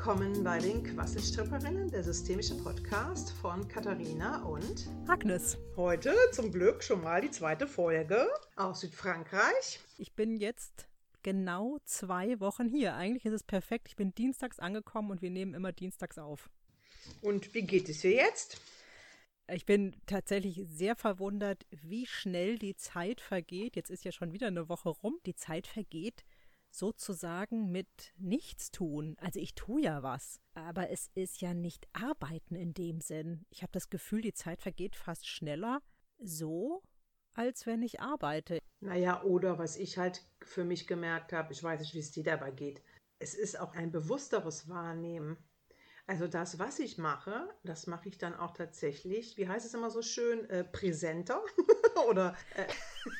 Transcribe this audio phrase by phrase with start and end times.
[0.00, 5.58] Willkommen bei den Quasselstripperinnen, der systemische Podcast von Katharina und Agnes.
[5.76, 8.26] Heute zum Glück schon mal die zweite Folge
[8.56, 9.78] aus Südfrankreich.
[9.98, 10.88] Ich bin jetzt
[11.22, 12.94] genau zwei Wochen hier.
[12.94, 13.88] Eigentlich ist es perfekt.
[13.88, 16.48] Ich bin dienstags angekommen und wir nehmen immer dienstags auf.
[17.20, 18.58] Und wie geht es dir jetzt?
[19.52, 23.76] Ich bin tatsächlich sehr verwundert, wie schnell die Zeit vergeht.
[23.76, 25.18] Jetzt ist ja schon wieder eine Woche rum.
[25.26, 26.24] Die Zeit vergeht
[26.70, 29.16] sozusagen mit nichts tun.
[29.20, 33.44] Also ich tue ja was, aber es ist ja nicht arbeiten in dem Sinn.
[33.50, 35.82] Ich habe das Gefühl, die Zeit vergeht fast schneller
[36.18, 36.82] so,
[37.34, 38.58] als wenn ich arbeite.
[38.80, 42.24] Naja, oder was ich halt für mich gemerkt habe, ich weiß nicht, wie es dir
[42.24, 42.82] dabei geht.
[43.18, 45.36] Es ist auch ein bewussteres Wahrnehmen.
[46.06, 49.90] Also das, was ich mache, das mache ich dann auch tatsächlich, wie heißt es immer
[49.90, 51.40] so schön, äh, präsenter
[52.08, 52.66] oder äh,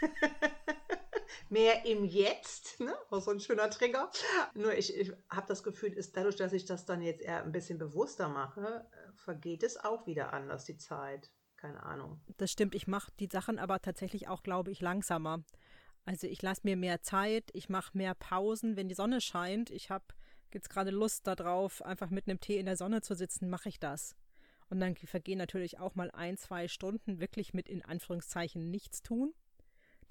[1.48, 2.95] mehr im Jetzt, ne?
[3.11, 4.11] Auch so ein schöner Trigger.
[4.55, 7.53] Nur ich, ich habe das Gefühl, ist dadurch, dass ich das dann jetzt eher ein
[7.53, 11.31] bisschen bewusster mache, vergeht es auch wieder anders, die Zeit.
[11.56, 12.20] Keine Ahnung.
[12.39, 15.45] Das stimmt, ich mache die Sachen aber tatsächlich auch, glaube ich, langsamer.
[16.06, 19.69] Also ich lasse mir mehr Zeit, ich mache mehr Pausen, wenn die Sonne scheint.
[19.70, 20.06] Ich habe
[20.55, 23.78] jetzt gerade Lust darauf, einfach mit einem Tee in der Sonne zu sitzen, mache ich
[23.78, 24.17] das.
[24.70, 29.34] Und dann vergehen natürlich auch mal ein, zwei Stunden wirklich mit in Anführungszeichen nichts tun.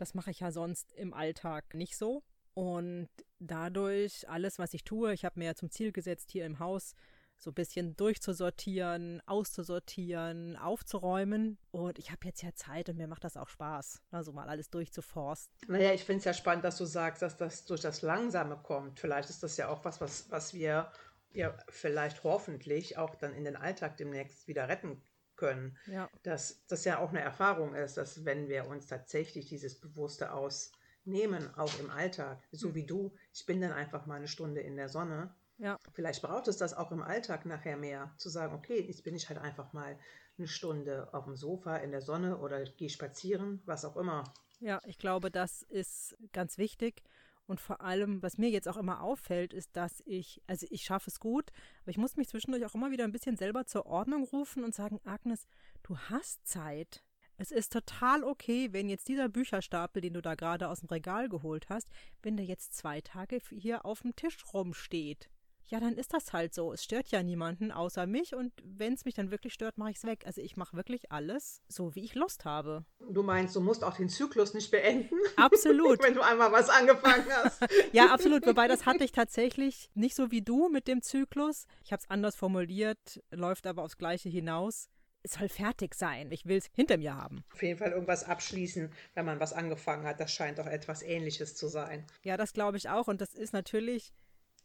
[0.01, 2.23] Das mache ich ja sonst im Alltag nicht so.
[2.53, 6.59] Und dadurch alles, was ich tue, ich habe mir ja zum Ziel gesetzt, hier im
[6.59, 6.93] Haus
[7.37, 11.57] so ein bisschen durchzusortieren, auszusortieren, aufzuräumen.
[11.71, 14.69] Und ich habe jetzt ja Zeit und mir macht das auch Spaß, also mal alles
[14.69, 15.55] durchzuforsten.
[15.67, 18.99] Naja, ich finde es ja spannend, dass du sagst, dass das durch das Langsame kommt.
[18.99, 20.91] Vielleicht ist das ja auch was, was, was wir
[21.31, 25.01] ja vielleicht hoffentlich auch dann in den Alltag demnächst wieder retten
[25.39, 25.77] können.
[25.87, 26.09] Ja.
[26.23, 31.49] Dass das ja auch eine Erfahrung ist, dass wenn wir uns tatsächlich dieses Bewusste ausnehmen,
[31.55, 32.75] auch im Alltag, so hm.
[32.75, 35.33] wie du, ich bin dann einfach mal eine Stunde in der Sonne.
[35.57, 35.77] Ja.
[35.93, 39.29] Vielleicht braucht es das auch im Alltag nachher mehr, zu sagen, okay, jetzt bin ich
[39.29, 39.97] halt einfach mal
[40.37, 44.23] eine Stunde auf dem Sofa in der Sonne oder gehe spazieren, was auch immer.
[44.61, 47.03] Ja, ich glaube, das ist ganz wichtig.
[47.49, 51.09] Und vor allem, was mir jetzt auch immer auffällt, ist, dass ich, also ich schaffe
[51.09, 51.49] es gut,
[51.81, 54.75] aber ich muss mich zwischendurch auch immer wieder ein bisschen selber zur Ordnung rufen und
[54.75, 55.47] sagen, Agnes,
[55.81, 57.03] du hast Zeit.
[57.37, 61.27] Es ist total okay, wenn jetzt dieser Bücherstapel, den du da gerade aus dem Regal
[61.27, 61.89] geholt hast,
[62.21, 65.27] wenn der jetzt zwei Tage hier auf dem Tisch rumsteht
[65.69, 66.73] ja, dann ist das halt so.
[66.73, 69.97] Es stört ja niemanden außer mich und wenn es mich dann wirklich stört, mache ich
[69.97, 70.23] es weg.
[70.25, 72.85] Also ich mache wirklich alles so, wie ich Lust habe.
[72.99, 75.15] Du meinst, du musst auch den Zyklus nicht beenden?
[75.35, 76.03] Absolut.
[76.03, 77.61] wenn du einmal was angefangen hast.
[77.93, 78.45] ja, absolut.
[78.45, 81.65] Wobei das hatte ich tatsächlich nicht so wie du mit dem Zyklus.
[81.83, 84.89] Ich habe es anders formuliert, läuft aber aufs Gleiche hinaus
[85.21, 86.31] es soll fertig sein.
[86.31, 87.43] Ich will es hinter mir haben.
[87.53, 90.19] Auf jeden Fall irgendwas abschließen, wenn man was angefangen hat.
[90.19, 92.05] Das scheint doch etwas Ähnliches zu sein.
[92.23, 93.07] Ja, das glaube ich auch.
[93.07, 94.13] Und das ist natürlich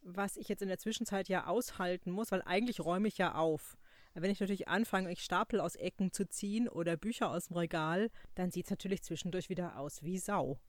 [0.05, 3.77] was ich jetzt in der Zwischenzeit ja aushalten muss, weil eigentlich räume ich ja auf.
[4.13, 8.09] Wenn ich natürlich anfange, ich Stapel aus Ecken zu ziehen oder Bücher aus dem Regal,
[8.35, 10.59] dann sieht es natürlich zwischendurch wieder aus wie Sau.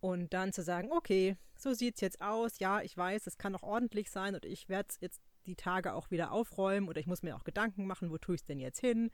[0.00, 3.54] Und dann zu sagen, okay, so sieht es jetzt aus, ja, ich weiß, es kann
[3.54, 7.06] auch ordentlich sein und ich werde es jetzt die Tage auch wieder aufräumen oder ich
[7.06, 9.10] muss mir auch Gedanken machen, wo tue ich es denn jetzt hin,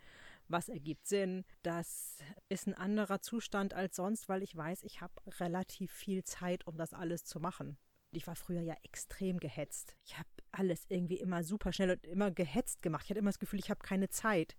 [0.46, 1.44] was ergibt Sinn.
[1.62, 2.18] Das
[2.48, 6.76] ist ein anderer Zustand als sonst, weil ich weiß, ich habe relativ viel Zeit, um
[6.76, 7.78] das alles zu machen.
[8.12, 9.94] Ich war früher ja extrem gehetzt.
[10.04, 13.04] Ich habe alles irgendwie immer super schnell und immer gehetzt gemacht.
[13.04, 14.56] Ich hatte immer das Gefühl, ich habe keine Zeit.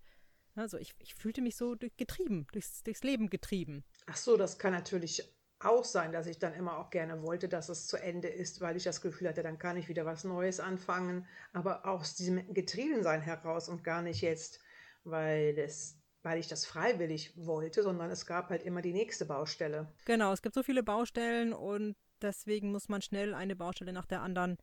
[0.54, 3.84] Also ich, ich fühlte mich so getrieben, durchs, durchs Leben getrieben.
[4.06, 5.22] Ach so, das kann natürlich
[5.60, 8.76] auch sein, dass ich dann immer auch gerne wollte, dass es zu Ende ist, weil
[8.76, 11.26] ich das Gefühl hatte, dann kann ich wieder was Neues anfangen.
[11.52, 14.60] Aber aus diesem Getriebensein heraus und gar nicht jetzt,
[15.04, 19.92] weil es weil ich das freiwillig wollte, sondern es gab halt immer die nächste Baustelle.
[20.04, 24.22] Genau, es gibt so viele Baustellen und Deswegen muss man schnell eine Baustelle nach der
[24.22, 24.58] anderen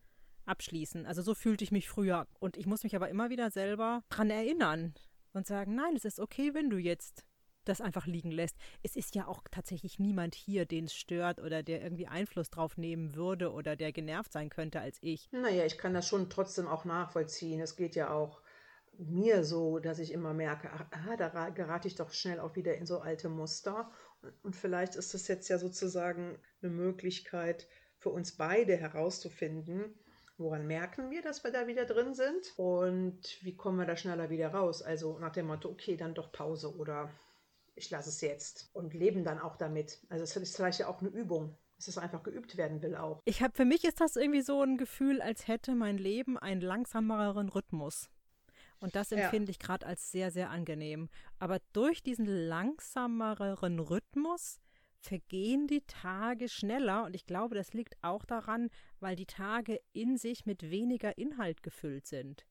[0.45, 1.05] abschließen.
[1.05, 2.27] Also so fühlte ich mich früher.
[2.39, 4.93] Und ich muss mich aber immer wieder selber dran erinnern
[5.33, 7.25] und sagen, nein, es ist okay, wenn du jetzt
[7.65, 8.55] das einfach liegen lässt.
[8.83, 12.77] Es ist ja auch tatsächlich niemand hier, den es stört oder der irgendwie Einfluss drauf
[12.77, 15.29] nehmen würde oder der genervt sein könnte als ich.
[15.31, 17.59] Naja, ich kann das schon trotzdem auch nachvollziehen.
[17.59, 18.41] Es geht ja auch
[18.97, 22.85] mir so, dass ich immer merke, ah, da gerate ich doch schnell auch wieder in
[22.85, 23.91] so alte Muster
[24.43, 27.67] und vielleicht ist es jetzt ja sozusagen eine Möglichkeit
[27.97, 29.93] für uns beide herauszufinden,
[30.37, 34.29] woran merken wir, dass wir da wieder drin sind und wie kommen wir da schneller
[34.29, 34.81] wieder raus.
[34.81, 37.09] Also nach dem Motto, okay, dann doch Pause oder
[37.75, 39.99] ich lasse es jetzt und leben dann auch damit.
[40.09, 43.21] Also es ist vielleicht ja auch eine Übung dass es einfach geübt werden will auch.
[43.25, 46.61] Ich habe für mich ist das irgendwie so ein Gefühl, als hätte mein Leben einen
[46.61, 48.09] langsameren Rhythmus.
[48.79, 49.51] Und das empfinde ja.
[49.51, 51.09] ich gerade als sehr, sehr angenehm.
[51.39, 54.59] Aber durch diesen langsameren Rhythmus
[54.99, 58.69] vergehen die Tage schneller und ich glaube, das liegt auch daran,
[58.99, 62.45] weil die Tage in sich mit weniger Inhalt gefüllt sind.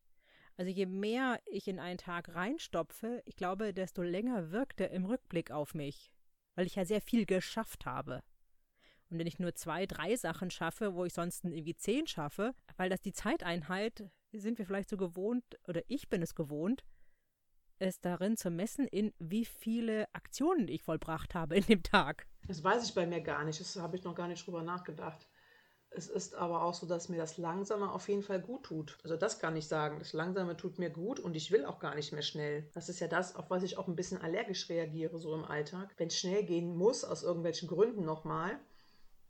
[0.56, 5.04] Also je mehr ich in einen Tag reinstopfe, ich glaube, desto länger wirkt er im
[5.04, 6.12] Rückblick auf mich,
[6.54, 8.22] weil ich ja sehr viel geschafft habe.
[9.10, 12.88] Und wenn ich nur zwei, drei Sachen schaffe, wo ich sonst irgendwie zehn schaffe, weil
[12.88, 16.84] das die Zeiteinheit, sind wir vielleicht so gewohnt, oder ich bin es gewohnt,
[17.78, 22.26] es darin zu messen, in wie viele Aktionen ich vollbracht habe in dem Tag.
[22.46, 23.60] Das weiß ich bei mir gar nicht.
[23.60, 25.26] Das habe ich noch gar nicht drüber nachgedacht.
[25.96, 28.98] Es ist aber auch so, dass mir das Langsame auf jeden Fall gut tut.
[29.04, 30.00] Also das kann ich sagen.
[30.00, 32.68] Das Langsame tut mir gut und ich will auch gar nicht mehr schnell.
[32.74, 35.94] Das ist ja das, auf was ich auch ein bisschen allergisch reagiere, so im Alltag.
[35.96, 38.58] Wenn es schnell gehen muss, aus irgendwelchen Gründen nochmal,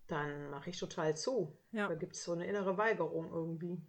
[0.06, 1.54] dann mache ich total zu.
[1.72, 1.88] Ja.
[1.88, 3.82] Da gibt es so eine innere Weigerung irgendwie.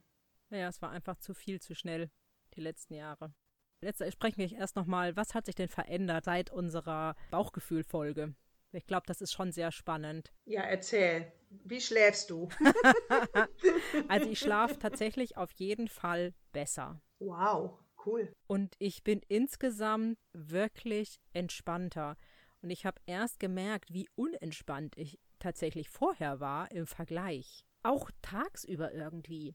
[0.55, 2.09] Ja, es war einfach zu viel zu schnell
[2.55, 3.33] die letzten Jahre.
[3.81, 8.33] Jetzt sprechen wir erst nochmal, was hat sich denn verändert seit unserer Bauchgefühlfolge?
[8.71, 10.33] Ich glaube, das ist schon sehr spannend.
[10.45, 11.31] Ja, erzähl.
[11.49, 12.49] Wie schläfst du?
[14.07, 17.01] also ich schlafe tatsächlich auf jeden Fall besser.
[17.19, 18.33] Wow, cool.
[18.47, 22.17] Und ich bin insgesamt wirklich entspannter.
[22.61, 27.65] Und ich habe erst gemerkt, wie unentspannt ich tatsächlich vorher war im Vergleich.
[27.83, 29.53] Auch tagsüber irgendwie.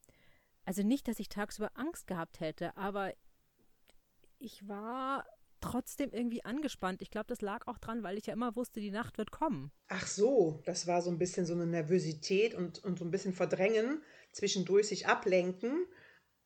[0.65, 3.13] Also nicht, dass ich tagsüber Angst gehabt hätte, aber
[4.39, 5.27] ich war
[5.61, 7.03] trotzdem irgendwie angespannt.
[7.03, 9.71] Ich glaube, das lag auch dran, weil ich ja immer wusste, die Nacht wird kommen.
[9.89, 13.35] Ach so, das war so ein bisschen so eine Nervosität und, und so ein bisschen
[13.35, 14.03] Verdrängen,
[14.33, 15.87] zwischendurch sich ablenken.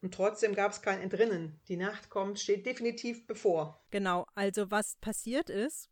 [0.02, 1.60] Und trotzdem gab es kein Entrinnen.
[1.68, 3.82] Die Nacht kommt, steht definitiv bevor.
[3.90, 5.88] Genau, also was passiert ist,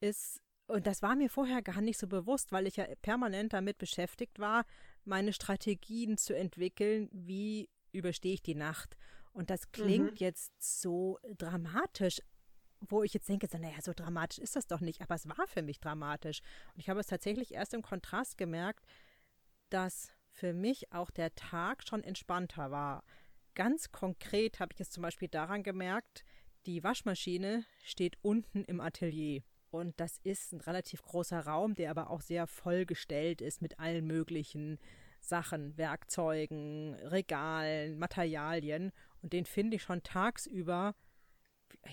[0.00, 3.78] ist, und das war mir vorher gar nicht so bewusst, weil ich ja permanent damit
[3.78, 4.66] beschäftigt war,
[5.06, 8.96] meine Strategien zu entwickeln, wie überstehe ich die Nacht.
[9.32, 10.16] Und das klingt mhm.
[10.16, 12.20] jetzt so dramatisch,
[12.80, 15.46] wo ich jetzt denke, so, naja, so dramatisch ist das doch nicht, aber es war
[15.46, 16.40] für mich dramatisch.
[16.74, 18.84] Und ich habe es tatsächlich erst im Kontrast gemerkt,
[19.70, 23.04] dass für mich auch der Tag schon entspannter war.
[23.54, 26.24] Ganz konkret habe ich es zum Beispiel daran gemerkt,
[26.66, 29.42] die Waschmaschine steht unten im Atelier.
[29.70, 34.06] Und das ist ein relativ großer Raum, der aber auch sehr vollgestellt ist mit allen
[34.06, 34.78] möglichen
[35.20, 38.92] Sachen, Werkzeugen, Regalen, Materialien.
[39.22, 40.94] Und den finde ich schon tagsüber,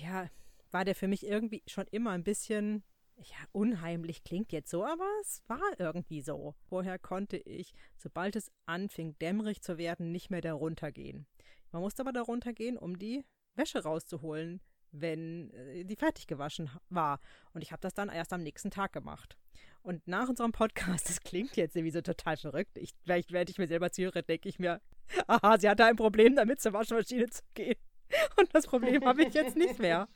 [0.01, 0.29] ja,
[0.71, 2.83] war der für mich irgendwie schon immer ein bisschen,
[3.17, 6.55] ja, unheimlich klingt jetzt so, aber es war irgendwie so.
[6.67, 11.27] Vorher konnte ich, sobald es anfing, dämmerig zu werden, nicht mehr darunter gehen.
[11.71, 14.61] Man musste aber darunter gehen, um die Wäsche rauszuholen,
[14.93, 17.19] wenn äh, die fertig gewaschen war.
[17.53, 19.37] Und ich habe das dann erst am nächsten Tag gemacht.
[19.81, 22.77] Und nach unserem Podcast, das klingt jetzt irgendwie so total verrückt.
[22.77, 24.81] Ich, vielleicht werde ich mir selber zuhöre, denke ich mir,
[25.27, 27.75] aha, sie hatte ein Problem damit, zur Waschmaschine zu gehen.
[28.37, 30.07] Und das Problem habe ich jetzt nicht mehr.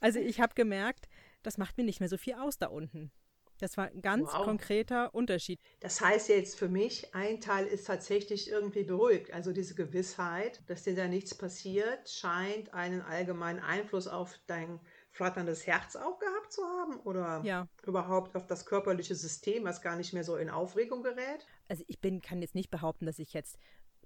[0.00, 1.08] Also ich habe gemerkt,
[1.42, 3.10] das macht mir nicht mehr so viel aus da unten.
[3.58, 4.44] Das war ein ganz wow.
[4.44, 5.60] konkreter Unterschied.
[5.80, 9.32] Das heißt jetzt für mich, ein Teil ist tatsächlich irgendwie beruhigt.
[9.32, 15.66] Also diese Gewissheit, dass dir da nichts passiert, scheint einen allgemeinen Einfluss auf dein flatterndes
[15.66, 17.66] Herz auch gehabt zu haben oder ja.
[17.84, 21.46] überhaupt auf das körperliche System, was gar nicht mehr so in Aufregung gerät?
[21.68, 23.58] Also ich bin, kann jetzt nicht behaupten, dass ich jetzt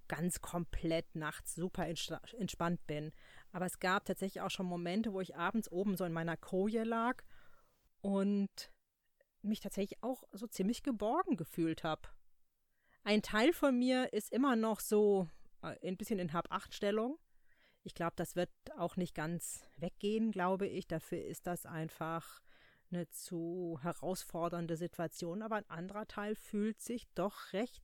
[0.08, 3.12] ganz komplett nachts super entspannt bin.
[3.52, 6.84] Aber es gab tatsächlich auch schon Momente, wo ich abends oben so in meiner Koje
[6.84, 7.22] lag
[8.00, 8.70] und
[9.42, 12.08] mich tatsächlich auch so ziemlich geborgen gefühlt habe.
[13.04, 15.28] Ein Teil von mir ist immer noch so
[15.62, 17.18] äh, ein bisschen in Hab-Acht-Stellung.
[17.82, 20.86] Ich glaube, das wird auch nicht ganz weggehen, glaube ich.
[20.86, 22.40] Dafür ist das einfach
[22.92, 25.42] eine zu herausfordernde Situation.
[25.42, 27.82] Aber ein anderer Teil fühlt sich doch recht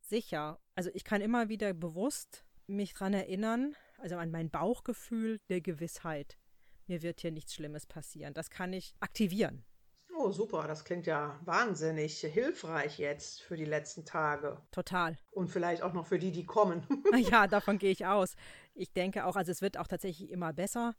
[0.00, 0.60] sicher.
[0.74, 6.38] Also ich kann immer wieder bewusst mich daran erinnern, also an mein Bauchgefühl der Gewissheit.
[6.86, 8.34] Mir wird hier nichts Schlimmes passieren.
[8.34, 9.64] Das kann ich aktivieren.
[10.22, 10.68] Oh, super.
[10.68, 14.60] Das klingt ja wahnsinnig hilfreich jetzt für die letzten Tage.
[14.70, 15.16] Total.
[15.30, 16.86] Und vielleicht auch noch für die, die kommen.
[17.30, 18.34] ja, davon gehe ich aus.
[18.74, 20.94] Ich denke auch, also es wird auch tatsächlich immer besser.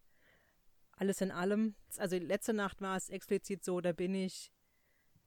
[0.94, 1.76] Alles in allem.
[1.98, 4.52] Also letzte Nacht war es explizit so, da bin ich,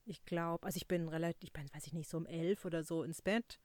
[0.05, 2.83] ich glaube, also ich bin relativ, ich bin, weiß ich nicht, so um elf oder
[2.83, 3.61] so ins Bett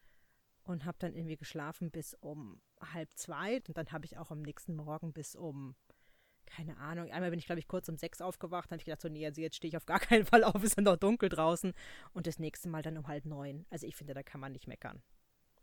[0.62, 2.62] und habe dann irgendwie geschlafen bis um
[2.94, 3.64] halb zwei.
[3.68, 5.76] Und dann habe ich auch am nächsten Morgen bis um
[6.50, 9.02] keine Ahnung, einmal bin ich, glaube ich, kurz um sechs aufgewacht, dann habe ich gedacht,
[9.02, 11.30] so, nee, also jetzt stehe ich auf gar keinen Fall auf, es ist noch dunkel
[11.30, 11.74] draußen.
[12.14, 13.66] Und das nächste Mal dann um halb neun.
[13.70, 15.02] Also ich finde, da kann man nicht meckern.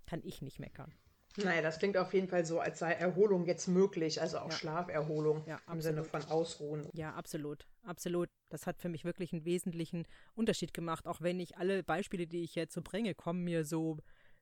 [0.07, 0.95] Kann ich nicht meckern.
[1.39, 4.57] Naja, das klingt auf jeden Fall so, als sei Erholung jetzt möglich, also auch ja.
[4.57, 6.89] Schlaferholung ja, im Sinne von Ausruhen.
[6.95, 8.31] Ja, absolut, absolut.
[8.49, 12.43] Das hat für mich wirklich einen wesentlichen Unterschied gemacht, auch wenn ich alle Beispiele, die
[12.43, 13.99] ich jetzt so bringe, kommen mir so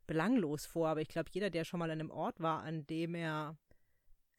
[0.06, 0.88] belanglos vor.
[0.88, 3.56] Aber ich glaube, jeder, der schon mal an einem Ort war, an dem er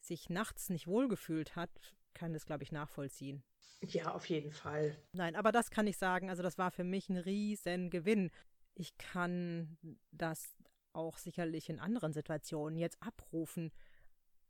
[0.06, 1.70] sich nachts nicht wohlgefühlt hat,
[2.14, 3.42] kann das, glaube ich, nachvollziehen.
[3.82, 4.96] Ja, auf jeden Fall.
[5.12, 6.30] Nein, aber das kann ich sagen.
[6.30, 8.30] Also das war für mich ein riesen Gewinn.
[8.74, 9.76] Ich kann
[10.12, 10.56] das
[10.92, 13.70] auch sicherlich in anderen Situationen jetzt abrufen,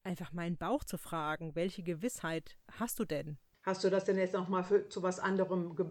[0.02, 3.38] einfach meinen Bauch zu fragen, welche Gewissheit hast du denn?
[3.66, 5.87] Hast du das denn jetzt nochmal zu was anderem ge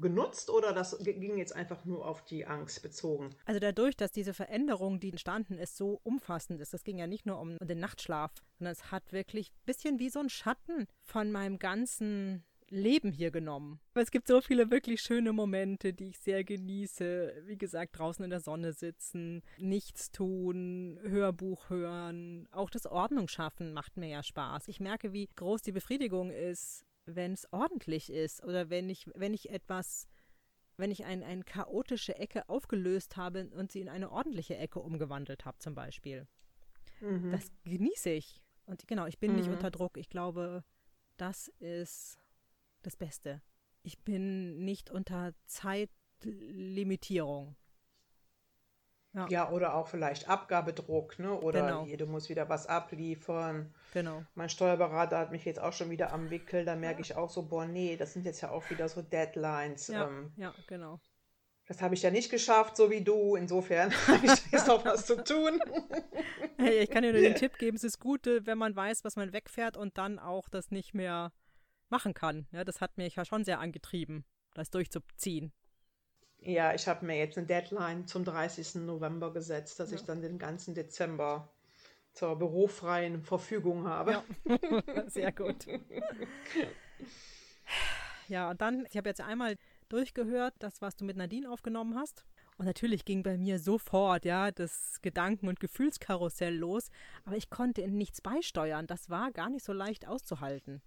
[0.00, 3.30] genutzt oder das ging jetzt einfach nur auf die Angst bezogen?
[3.44, 7.26] Also dadurch, dass diese Veränderung, die entstanden ist, so umfassend ist, das ging ja nicht
[7.26, 11.32] nur um den Nachtschlaf, sondern es hat wirklich ein bisschen wie so ein Schatten von
[11.32, 13.80] meinem ganzen Leben hier genommen.
[13.94, 17.42] Es gibt so viele wirklich schöne Momente, die ich sehr genieße.
[17.46, 22.48] Wie gesagt, draußen in der Sonne sitzen, nichts tun, Hörbuch hören.
[22.52, 24.68] Auch das Ordnung schaffen macht mir ja Spaß.
[24.68, 29.34] Ich merke, wie groß die Befriedigung ist, wenn es ordentlich ist oder wenn ich, wenn
[29.34, 30.08] ich etwas,
[30.76, 35.44] wenn ich ein, eine chaotische Ecke aufgelöst habe und sie in eine ordentliche Ecke umgewandelt
[35.44, 36.26] habe, zum Beispiel.
[37.00, 37.32] Mhm.
[37.32, 38.40] Das genieße ich.
[38.66, 39.38] Und genau, ich bin mhm.
[39.38, 39.96] nicht unter Druck.
[39.96, 40.64] Ich glaube,
[41.16, 42.18] das ist
[42.82, 43.42] das Beste.
[43.82, 47.56] Ich bin nicht unter Zeitlimitierung.
[49.12, 49.26] Ja.
[49.28, 51.32] ja, oder auch vielleicht Abgabedruck, ne?
[51.32, 51.96] Oder genau.
[51.96, 53.74] du musst wieder was abliefern.
[53.92, 54.22] Genau.
[54.36, 57.06] Mein Steuerberater hat mich jetzt auch schon wieder am Wickel, da merke ja.
[57.06, 59.88] ich auch so, boah, nee, das sind jetzt ja auch wieder so Deadlines.
[59.88, 61.00] Ja, ähm, ja genau.
[61.66, 63.36] Das habe ich ja nicht geschafft, so wie du.
[63.36, 65.60] Insofern habe ich jetzt noch was zu tun.
[66.56, 69.16] Hey, ich kann dir nur den Tipp geben, es ist gut, wenn man weiß, was
[69.16, 71.32] man wegfährt und dann auch das nicht mehr
[71.88, 72.46] machen kann.
[72.52, 75.54] Ja, das hat mich ja schon sehr angetrieben, das durchzuziehen.
[76.42, 78.76] Ja, ich habe mir jetzt eine Deadline zum 30.
[78.76, 79.96] November gesetzt, dass ja.
[79.96, 81.48] ich dann den ganzen Dezember
[82.12, 84.22] zur bürofreien Verfügung habe.
[84.44, 85.06] Ja.
[85.08, 85.66] Sehr gut.
[88.28, 89.56] Ja, und dann, ich habe jetzt einmal
[89.88, 92.24] durchgehört, das, was du mit Nadine aufgenommen hast.
[92.56, 96.90] Und natürlich ging bei mir sofort, ja, das Gedanken- und Gefühlskarussell los,
[97.24, 98.86] aber ich konnte in nichts beisteuern.
[98.86, 100.82] Das war gar nicht so leicht auszuhalten.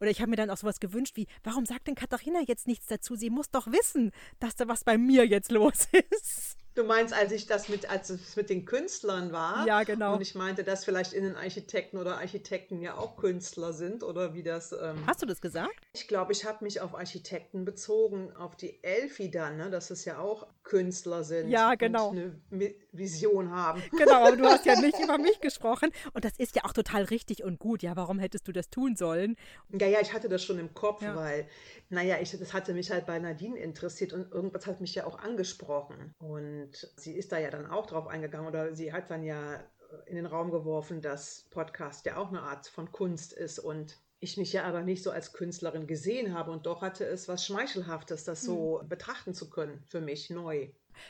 [0.00, 2.86] Oder ich habe mir dann auch sowas gewünscht wie, warum sagt denn Katharina jetzt nichts
[2.86, 3.16] dazu?
[3.16, 6.56] Sie muss doch wissen, dass da was bei mir jetzt los ist.
[6.74, 9.66] Du meinst, als ich das mit, als es mit den Künstlern war?
[9.66, 10.14] Ja, genau.
[10.14, 14.72] Und ich meinte, dass vielleicht Innenarchitekten oder Architekten ja auch Künstler sind oder wie das.
[14.72, 15.85] Ähm Hast du das gesagt?
[15.96, 20.04] Ich glaube, ich habe mich auf Architekten bezogen, auf die Elfi dann, ne, dass es
[20.04, 21.48] ja auch Künstler sind.
[21.48, 22.10] Ja, genau.
[22.10, 23.82] Und eine Vision haben.
[23.96, 25.90] Genau, aber du hast ja nicht über mich gesprochen.
[26.12, 27.82] Und das ist ja auch total richtig und gut.
[27.82, 29.36] Ja, warum hättest du das tun sollen?
[29.70, 31.16] Ja, ja, ich hatte das schon im Kopf, ja.
[31.16, 31.48] weil,
[31.88, 35.18] naja, ich, das hatte mich halt bei Nadine interessiert und irgendwas hat mich ja auch
[35.18, 36.14] angesprochen.
[36.18, 39.60] Und und sie ist da ja dann auch drauf eingegangen oder sie hat dann ja
[40.06, 44.36] in den Raum geworfen, dass Podcast ja auch eine Art von Kunst ist und ich
[44.36, 48.24] mich ja aber nicht so als Künstlerin gesehen habe und doch hatte es was Schmeichelhaftes,
[48.24, 48.88] das so mhm.
[48.88, 50.68] betrachten zu können, für mich neu.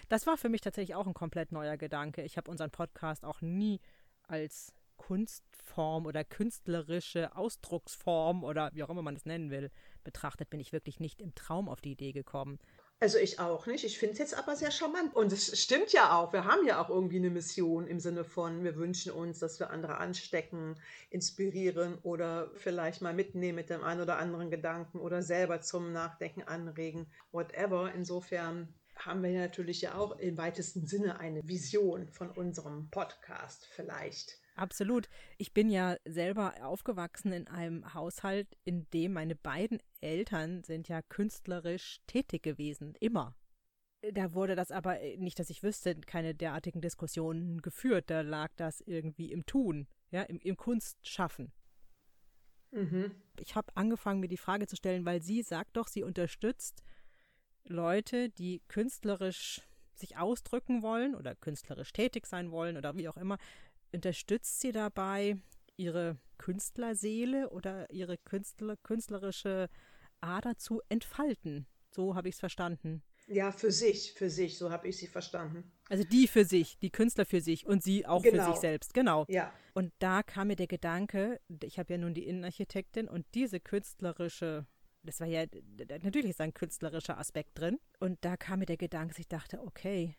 [0.08, 2.22] Das war für mich tatsächlich auch ein komplett neuer Gedanke.
[2.22, 3.80] Ich habe unseren Podcast auch nie
[4.24, 9.70] als Kunstform oder künstlerische Ausdrucksform oder wie auch immer man das nennen will,
[10.02, 12.58] betrachtet, bin ich wirklich nicht im Traum auf die Idee gekommen.
[12.98, 13.84] Also ich auch nicht.
[13.84, 15.14] Ich finde es jetzt aber sehr charmant.
[15.14, 16.32] Und es stimmt ja auch.
[16.32, 19.70] Wir haben ja auch irgendwie eine Mission im Sinne von, wir wünschen uns, dass wir
[19.70, 25.60] andere anstecken, inspirieren oder vielleicht mal mitnehmen mit dem einen oder anderen Gedanken oder selber
[25.60, 27.92] zum Nachdenken anregen, whatever.
[27.94, 34.38] Insofern haben wir natürlich ja auch im weitesten Sinne eine Vision von unserem Podcast vielleicht.
[34.56, 35.08] Absolut.
[35.36, 41.02] Ich bin ja selber aufgewachsen in einem Haushalt, in dem meine beiden Eltern sind ja
[41.02, 43.36] künstlerisch tätig gewesen, immer.
[44.12, 48.04] Da wurde das aber, äh, nicht, dass ich wüsste, keine derartigen Diskussionen geführt.
[48.08, 51.52] Da lag das irgendwie im Tun, ja, im, im Kunstschaffen.
[52.70, 53.14] Mhm.
[53.38, 56.82] Ich habe angefangen, mir die Frage zu stellen, weil sie sagt doch, sie unterstützt
[57.64, 59.60] Leute, die künstlerisch
[59.94, 63.38] sich ausdrücken wollen oder künstlerisch tätig sein wollen oder wie auch immer,
[63.92, 65.36] unterstützt sie dabei
[65.76, 69.68] ihre Künstlerseele oder ihre Künstler, künstlerische
[70.20, 71.66] Ader zu entfalten.
[71.90, 73.02] So habe ich es verstanden.
[73.28, 75.72] Ja, für sich, für sich, so habe ich sie verstanden.
[75.88, 78.44] Also die für sich, die Künstler für sich und sie auch genau.
[78.44, 79.24] für sich selbst, genau.
[79.28, 79.52] Ja.
[79.74, 84.66] Und da kam mir der Gedanke, ich habe ja nun die Innenarchitektin und diese künstlerische,
[85.02, 85.44] das war ja,
[86.02, 87.78] natürlich ist ein künstlerischer Aspekt drin.
[87.98, 90.14] Und da kam mir der Gedanke, ich dachte, okay,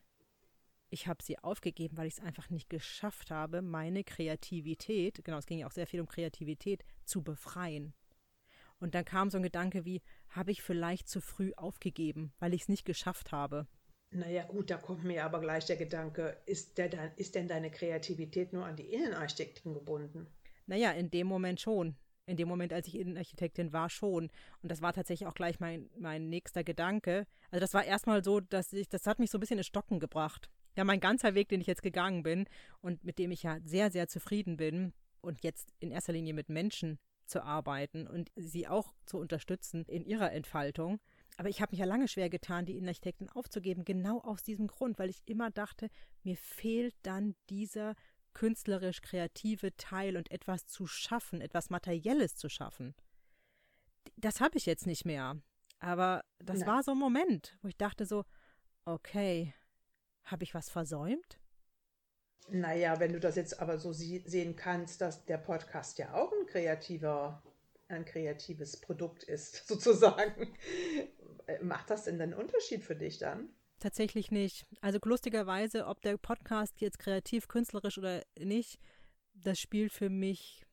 [0.90, 5.46] ich habe sie aufgegeben, weil ich es einfach nicht geschafft habe, meine Kreativität, genau, es
[5.46, 7.94] ging ja auch sehr viel um Kreativität, zu befreien.
[8.80, 12.64] Und dann kam so ein Gedanke wie, habe ich vielleicht zu früh aufgegeben, weil ich
[12.64, 13.68] es nicht geschafft habe?
[14.12, 18.54] Naja, gut, da kommt mir aber gleich der Gedanke, ist, der, ist denn deine Kreativität
[18.54, 20.28] nur an die Innenarchitektin gebunden?
[20.66, 21.98] Naja, in dem Moment schon.
[22.26, 24.30] In dem Moment, als ich Innenarchitektin war, schon.
[24.62, 27.26] Und das war tatsächlich auch gleich mein, mein nächster Gedanke.
[27.52, 30.00] Also das war erstmal so, dass ich, das hat mich so ein bisschen in Stocken
[30.00, 32.48] gebracht ja, mein ganzer Weg, den ich jetzt gegangen bin
[32.82, 36.50] und mit dem ich ja sehr, sehr zufrieden bin und jetzt in erster Linie mit
[36.50, 41.00] Menschen zu arbeiten und sie auch zu unterstützen in ihrer Entfaltung.
[41.36, 44.98] Aber ich habe mich ja lange schwer getan, die Innenarchitekten aufzugeben, genau aus diesem Grund,
[44.98, 45.90] weil ich immer dachte,
[46.24, 47.96] mir fehlt dann dieser
[48.34, 52.96] künstlerisch kreative Teil und etwas zu schaffen, etwas Materielles zu schaffen.
[54.16, 55.42] Das habe ich jetzt nicht mehr.
[55.80, 56.68] Aber das Nein.
[56.68, 58.26] war so ein Moment, wo ich dachte so,
[58.86, 59.54] okay,
[60.28, 61.40] habe ich was versäumt?
[62.50, 66.46] Naja, wenn du das jetzt aber so sehen kannst, dass der Podcast ja auch ein
[66.46, 67.44] kreativer,
[67.90, 70.56] ein kreatives Produkt ist, sozusagen.
[71.48, 73.50] Äh, macht das denn einen Unterschied für dich dann?
[73.80, 74.66] Tatsächlich nicht.
[74.82, 78.80] Also lustigerweise, ob der Podcast jetzt kreativ, künstlerisch oder nicht,
[79.34, 80.66] das spielt für mich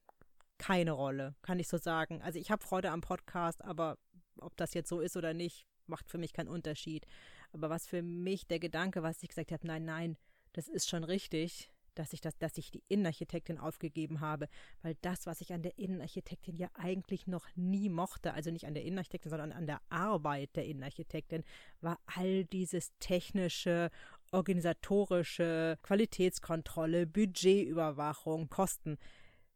[0.59, 2.23] keine Rolle, kann ich so sagen.
[2.23, 3.99] Also ich habe Freude am Podcast, aber
[4.41, 7.07] ob das jetzt so ist oder nicht, macht für mich keinen Unterschied.
[7.55, 10.17] Aber was für mich der Gedanke, was ich gesagt habe, nein, nein,
[10.53, 14.49] das ist schon richtig, dass ich das, dass ich die Innenarchitektin aufgegeben habe,
[14.83, 18.75] weil das, was ich an der Innenarchitektin ja eigentlich noch nie mochte, also nicht an
[18.75, 21.45] der Innenarchitektin, sondern an der Arbeit der Innenarchitektin,
[21.81, 23.91] war all dieses technische,
[24.33, 28.99] organisatorische, Qualitätskontrolle, Budgetüberwachung, Kosten.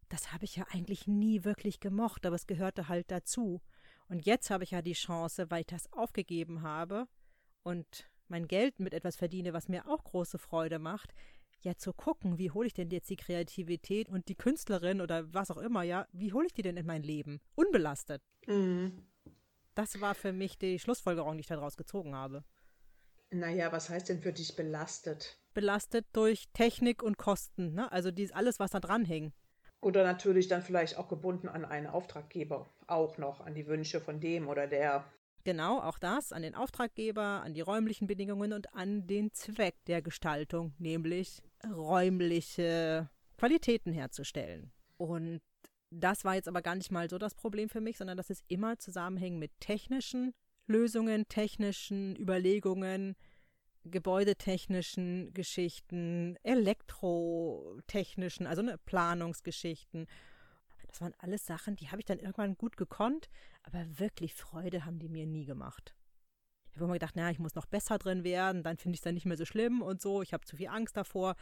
[0.09, 3.61] Das habe ich ja eigentlich nie wirklich gemocht, aber es gehörte halt dazu.
[4.09, 7.09] Und jetzt habe ich ja die Chance, weil ich das aufgegeben habe
[7.62, 11.14] und mein Geld mit etwas verdiene, was mir auch große Freude macht,
[11.60, 15.50] ja zu gucken, wie hole ich denn jetzt die Kreativität und die Künstlerin oder was
[15.50, 17.40] auch immer, ja, wie hole ich die denn in mein Leben?
[17.54, 18.22] Unbelastet.
[18.46, 19.06] Mhm.
[19.74, 22.44] Das war für mich die Schlussfolgerung, die ich daraus gezogen habe.
[23.30, 25.38] Naja, was heißt denn für dich belastet?
[25.54, 27.90] Belastet durch Technik und Kosten, ne?
[27.92, 29.34] Also dies, alles, was da dran hängt.
[29.80, 34.18] Oder natürlich dann vielleicht auch gebunden an einen Auftraggeber, auch noch an die Wünsche von
[34.20, 35.04] dem oder der.
[35.45, 40.02] Genau, auch das, an den Auftraggeber, an die räumlichen Bedingungen und an den Zweck der
[40.02, 44.73] Gestaltung, nämlich räumliche Qualitäten herzustellen.
[44.97, 45.40] Und
[45.90, 48.45] das war jetzt aber gar nicht mal so das Problem für mich, sondern das ist
[48.49, 50.35] immer zusammenhängen mit technischen
[50.66, 53.14] Lösungen, technischen Überlegungen,
[53.84, 60.06] gebäudetechnischen Geschichten, elektrotechnischen, also ne, Planungsgeschichten.
[60.89, 63.28] Das waren alles Sachen, die habe ich dann irgendwann gut gekonnt,
[63.69, 65.95] aber wirklich Freude haben die mir nie gemacht.
[66.71, 69.04] Ich habe immer gedacht, naja, ich muss noch besser drin werden, dann finde ich es
[69.04, 71.35] dann nicht mehr so schlimm und so, ich habe zu viel Angst davor.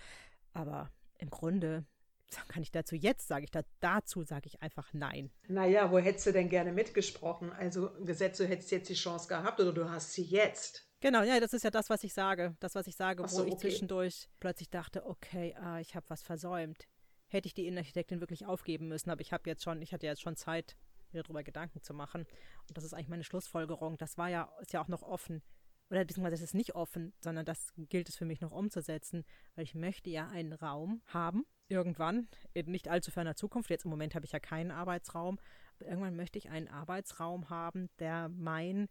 [0.53, 1.85] Aber im Grunde
[2.49, 5.31] kann ich dazu jetzt, sage ich da, dazu, sage ich einfach nein.
[5.47, 7.53] Naja, wo hättest du denn gerne mitgesprochen?
[7.53, 10.85] Also gesetzt, du hättest jetzt die Chance gehabt oder du hast sie jetzt.
[11.01, 12.57] Genau, ja, das ist ja das, was ich sage.
[12.59, 13.69] Das, was ich sage, so, wo ich okay.
[13.69, 16.89] zwischendurch plötzlich dachte, okay, ah, ich habe was versäumt.
[17.29, 20.23] Hätte ich die Innenarchitektin wirklich aufgeben müssen, aber ich habe jetzt schon, ich hatte jetzt
[20.23, 20.77] schon Zeit,
[21.13, 22.27] mir darüber Gedanken zu machen.
[22.69, 23.99] Und das ist eigentlich meine Schlussfolgerung.
[23.99, 25.43] Das war ja, ist ja auch noch offen.
[25.91, 29.65] Oder beziehungsweise es ist nicht offen, sondern das gilt es für mich noch umzusetzen, weil
[29.65, 33.71] ich möchte ja einen Raum haben, irgendwann, in nicht allzu ferner Zukunft.
[33.71, 35.39] Jetzt im Moment habe ich ja keinen Arbeitsraum,
[35.77, 38.89] aber irgendwann möchte ich einen Arbeitsraum haben, der mein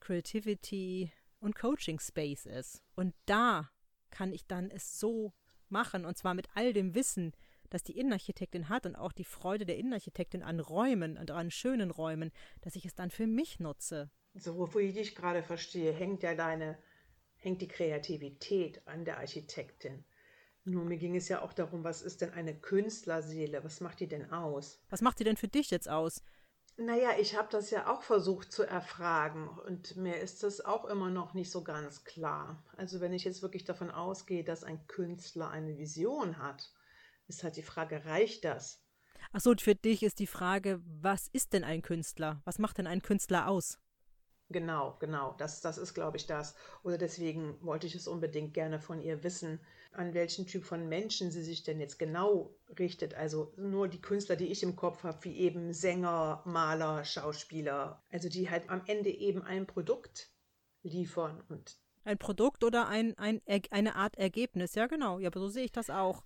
[0.00, 2.82] Creativity und Coaching Space ist.
[2.94, 3.70] Und da
[4.10, 5.32] kann ich dann es so
[5.68, 7.32] machen, und zwar mit all dem Wissen,
[7.72, 11.90] das die Innenarchitektin hat und auch die Freude der Innenarchitektin an Räumen und an schönen
[11.90, 12.30] Räumen,
[12.60, 14.10] dass ich es dann für mich nutze.
[14.34, 16.78] So, wo ich dich gerade verstehe, hängt ja deine,
[17.36, 20.04] hängt die Kreativität an der Architektin.
[20.64, 23.64] Nur mir ging es ja auch darum, was ist denn eine Künstlerseele?
[23.64, 24.80] Was macht die denn aus?
[24.90, 26.22] Was macht sie denn für dich jetzt aus?
[26.76, 31.10] Naja, ich habe das ja auch versucht zu erfragen und mir ist das auch immer
[31.10, 32.62] noch nicht so ganz klar.
[32.76, 36.72] Also wenn ich jetzt wirklich davon ausgehe, dass ein Künstler eine Vision hat,
[37.26, 38.82] ist halt die Frage, reicht das?
[39.32, 42.42] Ach so, für dich ist die Frage, was ist denn ein Künstler?
[42.44, 43.78] Was macht denn ein Künstler aus?
[44.50, 45.34] Genau, genau.
[45.38, 46.54] Das, das ist, glaube ich, das.
[46.82, 49.60] Oder deswegen wollte ich es unbedingt gerne von ihr wissen,
[49.92, 53.14] an welchen Typ von Menschen sie sich denn jetzt genau richtet.
[53.14, 58.02] Also nur die Künstler, die ich im Kopf habe, wie eben Sänger, Maler, Schauspieler.
[58.10, 60.30] Also die halt am Ende eben ein Produkt
[60.82, 61.42] liefern.
[61.48, 65.18] Und ein Produkt oder ein, ein, eine Art Ergebnis, ja genau.
[65.18, 66.24] Ja, aber so sehe ich das auch.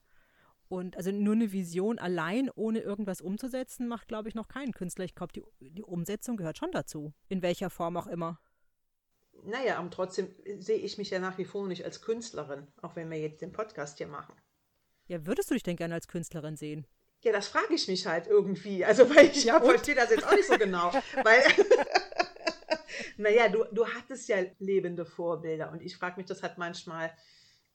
[0.69, 5.05] Und also nur eine Vision allein, ohne irgendwas umzusetzen, macht, glaube ich, noch keinen Künstler.
[5.05, 7.13] Ich glaube, die, die Umsetzung gehört schon dazu.
[7.29, 8.41] In welcher Form auch immer.
[9.45, 13.11] Naja, aber trotzdem sehe ich mich ja nach wie vor nicht als Künstlerin, auch wenn
[13.11, 14.35] wir jetzt den Podcast hier machen.
[15.07, 16.87] Ja, würdest du dich denn gerne als Künstlerin sehen?
[17.23, 18.85] Ja, das frage ich mich halt irgendwie.
[18.85, 20.93] Also, weil ich ja, verstehe das jetzt auch nicht so genau.
[21.23, 21.43] weil,
[23.17, 27.13] naja, du, du hattest ja lebende Vorbilder und ich frage mich das halt manchmal,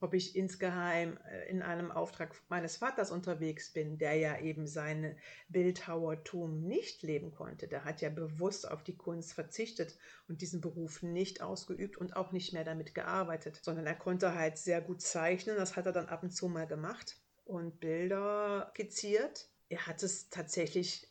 [0.02, 5.16] ob ich insgeheim äh, in einem Auftrag meines Vaters unterwegs bin, der ja eben sein
[5.50, 7.68] Bildhauertum nicht leben konnte.
[7.68, 12.32] Der hat ja bewusst auf die Kunst verzichtet und diesen Beruf nicht ausgeübt und auch
[12.32, 15.56] nicht mehr damit gearbeitet, sondern er konnte halt sehr gut zeichnen.
[15.56, 19.50] Das hat er dann ab und zu mal gemacht und Bilder skizziert.
[19.70, 21.08] Er hat es tatsächlich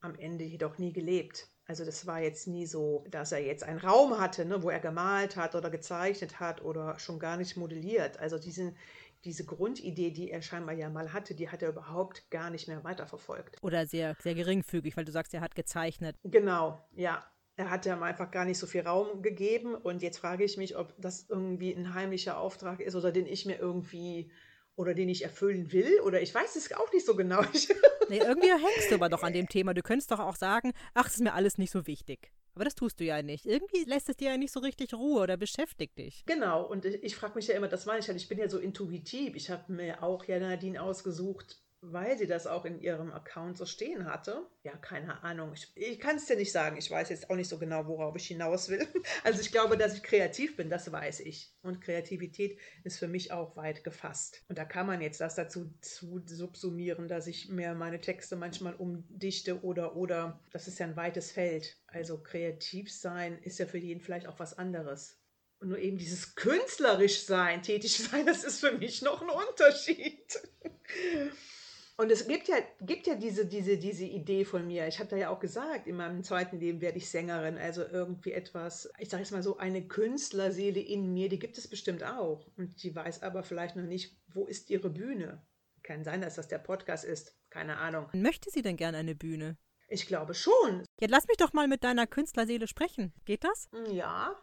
[0.00, 1.48] am Ende jedoch nie gelebt.
[1.70, 4.80] Also das war jetzt nie so, dass er jetzt einen Raum hatte, ne, wo er
[4.80, 8.18] gemalt hat oder gezeichnet hat oder schon gar nicht modelliert.
[8.18, 8.76] Also diesen,
[9.24, 12.82] diese Grundidee, die er scheinbar ja mal hatte, die hat er überhaupt gar nicht mehr
[12.82, 13.62] weiterverfolgt.
[13.62, 16.16] Oder sehr, sehr geringfügig, weil du sagst, er hat gezeichnet.
[16.24, 17.24] Genau, ja.
[17.54, 19.76] Er hat ihm einfach gar nicht so viel Raum gegeben.
[19.76, 23.46] Und jetzt frage ich mich, ob das irgendwie ein heimlicher Auftrag ist oder den ich
[23.46, 24.32] mir irgendwie
[24.80, 26.00] oder den ich erfüllen will.
[26.00, 27.42] Oder ich weiß es auch nicht so genau.
[28.08, 29.74] nee, irgendwie hängst du aber doch an dem Thema.
[29.74, 32.32] Du könntest doch auch sagen, ach, es ist mir alles nicht so wichtig.
[32.54, 33.46] Aber das tust du ja nicht.
[33.46, 36.24] Irgendwie lässt es dir ja nicht so richtig Ruhe oder beschäftigt dich.
[36.26, 38.48] Genau, und ich, ich frage mich ja immer, das meine ich halt, ich bin ja
[38.48, 39.36] so intuitiv.
[39.36, 43.64] Ich habe mir auch ja Nadine ausgesucht, weil sie das auch in ihrem Account so
[43.64, 44.46] stehen hatte.
[44.62, 45.52] Ja, keine Ahnung.
[45.54, 46.76] Ich, ich kann es dir nicht sagen.
[46.76, 48.86] Ich weiß jetzt auch nicht so genau, worauf ich hinaus will.
[49.24, 51.52] Also ich glaube, dass ich kreativ bin, das weiß ich.
[51.62, 54.42] Und Kreativität ist für mich auch weit gefasst.
[54.48, 58.74] Und da kann man jetzt das dazu zu subsumieren, dass ich mir meine Texte manchmal
[58.74, 60.40] umdichte oder oder.
[60.52, 61.78] Das ist ja ein weites Feld.
[61.86, 65.18] Also kreativ sein ist ja für jeden vielleicht auch was anderes.
[65.60, 70.40] Und nur eben dieses künstlerisch sein, tätig sein, das ist für mich noch ein Unterschied.
[72.00, 74.88] Und es gibt ja, gibt ja diese, diese, diese Idee von mir.
[74.88, 77.58] Ich habe da ja auch gesagt, in meinem zweiten Leben werde ich Sängerin.
[77.58, 81.68] Also irgendwie etwas, ich sage jetzt mal so, eine Künstlerseele in mir, die gibt es
[81.68, 82.46] bestimmt auch.
[82.56, 85.42] Und die weiß aber vielleicht noch nicht, wo ist ihre Bühne.
[85.82, 87.36] Kann sein, dass das der Podcast ist.
[87.50, 88.06] Keine Ahnung.
[88.14, 89.58] Möchte sie denn gerne eine Bühne?
[89.86, 90.86] Ich glaube schon.
[91.00, 93.12] Ja, lass mich doch mal mit deiner Künstlerseele sprechen.
[93.26, 93.68] Geht das?
[93.90, 94.40] Ja,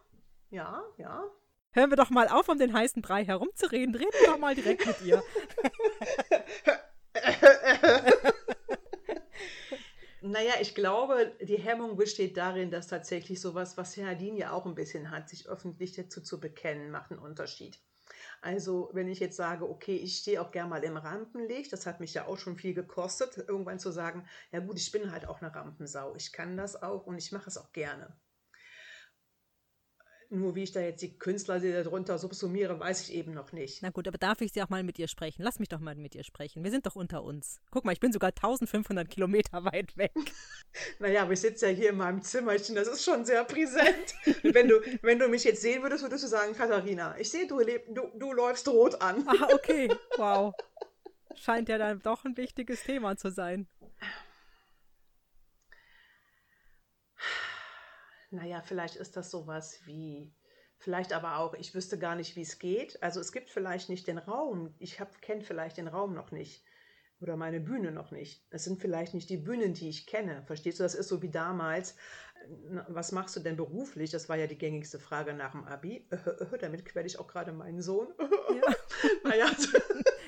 [0.51, 1.23] ja, ja.
[1.71, 3.95] Hören wir doch mal auf, um den heißen Brei herumzureden.
[3.95, 5.23] Reden wir doch mal direkt mit ihr.
[10.21, 14.75] naja, ich glaube, die Hemmung besteht darin, dass tatsächlich sowas, was Nadine ja auch ein
[14.75, 17.79] bisschen hat, sich öffentlich dazu zu bekennen, macht einen Unterschied.
[18.41, 21.99] Also, wenn ich jetzt sage, okay, ich stehe auch gerne mal im Rampenlicht, das hat
[21.99, 25.41] mich ja auch schon viel gekostet, irgendwann zu sagen, ja gut, ich bin halt auch
[25.41, 28.15] eine Rampensau, ich kann das auch und ich mache es auch gerne.
[30.29, 33.81] Nur wie ich da jetzt die Künstler die darunter subsumiere, weiß ich eben noch nicht.
[33.81, 35.41] Na gut, aber darf ich sie auch mal mit ihr sprechen?
[35.41, 36.63] Lass mich doch mal mit ihr sprechen.
[36.63, 37.61] Wir sind doch unter uns.
[37.71, 40.11] Guck mal, ich bin sogar 1500 Kilometer weit weg.
[40.99, 42.75] naja, aber ich sitze ja hier in meinem Zimmerchen.
[42.75, 44.15] Das ist schon sehr präsent.
[44.43, 47.59] wenn, du, wenn du mich jetzt sehen würdest, würdest du sagen, Katharina, ich sehe, du,
[47.59, 49.23] du, du läufst rot an.
[49.27, 49.89] Ah, okay.
[50.17, 50.53] Wow.
[51.35, 53.67] Scheint ja dann doch ein wichtiges Thema zu sein.
[58.29, 60.33] Naja, vielleicht ist das sowas wie,
[60.77, 63.01] vielleicht aber auch, ich wüsste gar nicht, wie es geht.
[63.01, 66.63] Also es gibt vielleicht nicht den Raum, ich kenne vielleicht den Raum noch nicht
[67.19, 68.45] oder meine Bühne noch nicht.
[68.51, 70.43] Es sind vielleicht nicht die Bühnen, die ich kenne.
[70.45, 71.95] Verstehst du, das ist so wie damals.
[72.87, 74.11] Was machst du denn beruflich?
[74.11, 76.07] Das war ja die gängigste Frage nach dem Abi.
[76.61, 78.09] Damit quäle ich auch gerade meinen Sohn.
[78.19, 78.75] Ja.
[79.23, 79.47] naja.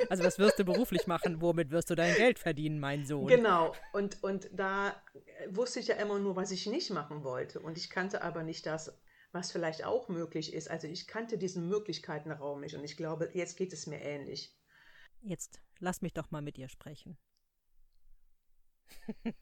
[0.10, 1.40] Also was wirst du beruflich machen?
[1.42, 3.28] Womit wirst du dein Geld verdienen, mein Sohn?
[3.28, 3.76] Genau.
[3.94, 5.02] Und, und da
[5.50, 7.60] wusste ich ja immer nur, was ich nicht machen wollte.
[7.60, 9.00] Und ich kannte aber nicht das,
[9.32, 10.70] was vielleicht auch möglich ist.
[10.70, 12.76] Also ich kannte diesen Möglichkeitenraum nicht.
[12.76, 14.58] Und ich glaube, jetzt geht es mir ähnlich.
[15.22, 17.18] Jetzt lass mich doch mal mit ihr sprechen.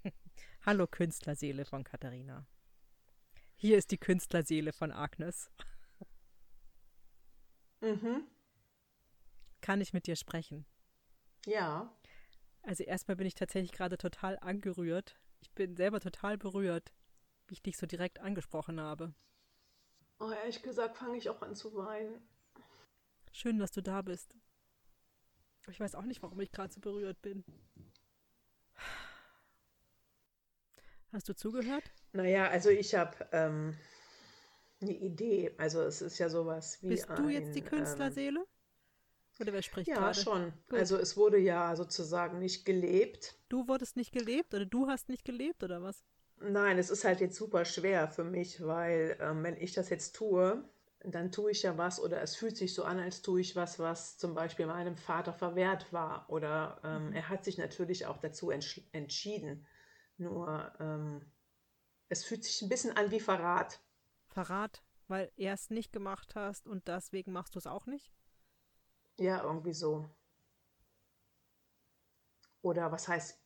[0.66, 2.46] Hallo Künstlerseele von Katharina.
[3.56, 5.50] Hier ist die Künstlerseele von Agnes.
[7.82, 8.28] Mhm.
[9.62, 10.66] Kann ich mit dir sprechen?
[11.46, 11.96] Ja.
[12.64, 15.20] Also erstmal bin ich tatsächlich gerade total angerührt.
[15.40, 16.94] Ich bin selber total berührt,
[17.48, 19.14] wie ich dich so direkt angesprochen habe.
[20.20, 22.22] Oh, ehrlich gesagt fange ich auch an zu weinen.
[23.32, 24.36] Schön, dass du da bist.
[25.70, 27.44] Ich weiß auch nicht, warum ich gerade so berührt bin.
[31.12, 31.84] Hast du zugehört?
[32.14, 33.78] Naja, also ich habe ähm,
[34.82, 35.54] eine Idee.
[35.58, 36.90] Also es ist ja sowas wie.
[36.90, 38.40] Bist du jetzt die ähm, Künstlerseele?
[38.40, 38.46] Ähm,
[39.42, 40.20] oder wer spricht Ja, gerade?
[40.20, 40.54] schon.
[40.70, 40.80] Gut.
[40.80, 43.36] Also es wurde ja sozusagen nicht gelebt.
[43.50, 46.04] Du wurdest nicht gelebt oder du hast nicht gelebt oder was?
[46.40, 50.16] Nein, es ist halt jetzt super schwer für mich, weil ähm, wenn ich das jetzt
[50.16, 50.64] tue,
[51.04, 53.80] dann tue ich ja was oder es fühlt sich so an, als tue ich was,
[53.80, 56.30] was zum Beispiel meinem Vater verwehrt war.
[56.30, 57.14] Oder ähm, mhm.
[57.14, 59.66] er hat sich natürlich auch dazu entsch entschieden.
[60.18, 61.26] Nur ähm,
[62.10, 63.80] es fühlt sich ein bisschen an wie Verrat.
[64.28, 68.12] Verrat, weil er es nicht gemacht hast und deswegen machst du es auch nicht?
[69.18, 70.10] Ja, irgendwie so.
[72.62, 73.40] Oder was heißt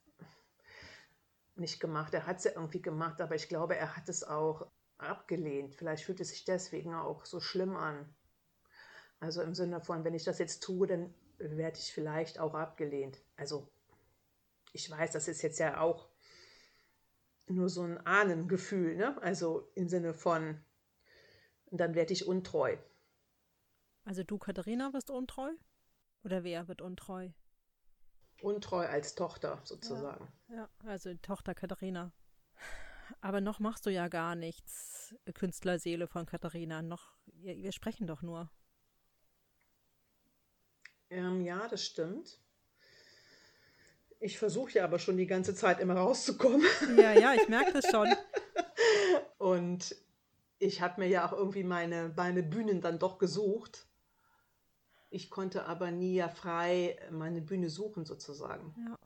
[1.56, 2.14] nicht gemacht?
[2.14, 5.74] Er hat es ja irgendwie gemacht, aber ich glaube, er hat es auch abgelehnt.
[5.76, 8.14] Vielleicht fühlt es sich deswegen auch so schlimm an.
[9.22, 13.22] Also im Sinne von, wenn ich das jetzt tue, dann werde ich vielleicht auch abgelehnt.
[13.38, 13.70] Also
[14.74, 16.10] ich weiß, das ist jetzt ja auch
[17.46, 19.16] nur so ein Ahnengefühl, ne?
[19.22, 20.60] Also im Sinne von,
[21.72, 22.78] dann werde ich untreu.
[24.04, 25.52] Also du, Katharina, wirst untreu?
[26.24, 27.30] Oder wer wird untreu?
[28.42, 30.28] Untreu als Tochter sozusagen.
[30.50, 32.12] Ja, ja also Tochter Katharina.
[33.20, 36.82] Aber noch machst du ja gar nichts, Künstlerseele von Katharina.
[36.82, 38.50] Noch, wir, wir sprechen doch nur.
[41.10, 42.40] Ähm, ja, das stimmt.
[44.20, 46.66] Ich versuche ja aber schon die ganze Zeit immer rauszukommen.
[46.96, 48.08] Ja, ja, ich merke das schon.
[49.38, 49.96] Und
[50.60, 53.88] ich habe mir ja auch irgendwie meine, meine Bühnen dann doch gesucht.
[55.14, 58.74] Ich konnte aber nie ja frei meine Bühne suchen, sozusagen.
[58.88, 58.98] Ja.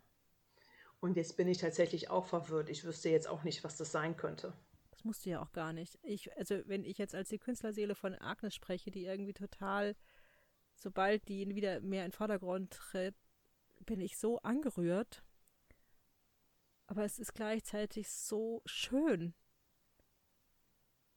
[0.99, 2.69] Und jetzt bin ich tatsächlich auch verwirrt.
[2.69, 4.53] Ich wüsste jetzt auch nicht, was das sein könnte.
[4.91, 5.97] Das musst du ja auch gar nicht.
[6.03, 9.95] Ich, also, wenn ich jetzt als die Künstlerseele von Agnes spreche, die irgendwie total,
[10.75, 13.15] sobald die wieder mehr in den Vordergrund tritt,
[13.87, 15.23] bin ich so angerührt.
[16.85, 19.33] Aber es ist gleichzeitig so schön.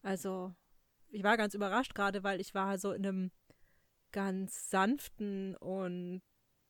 [0.00, 0.54] Also,
[1.10, 3.30] ich war ganz überrascht gerade, weil ich war so in einem
[4.12, 6.22] ganz sanften und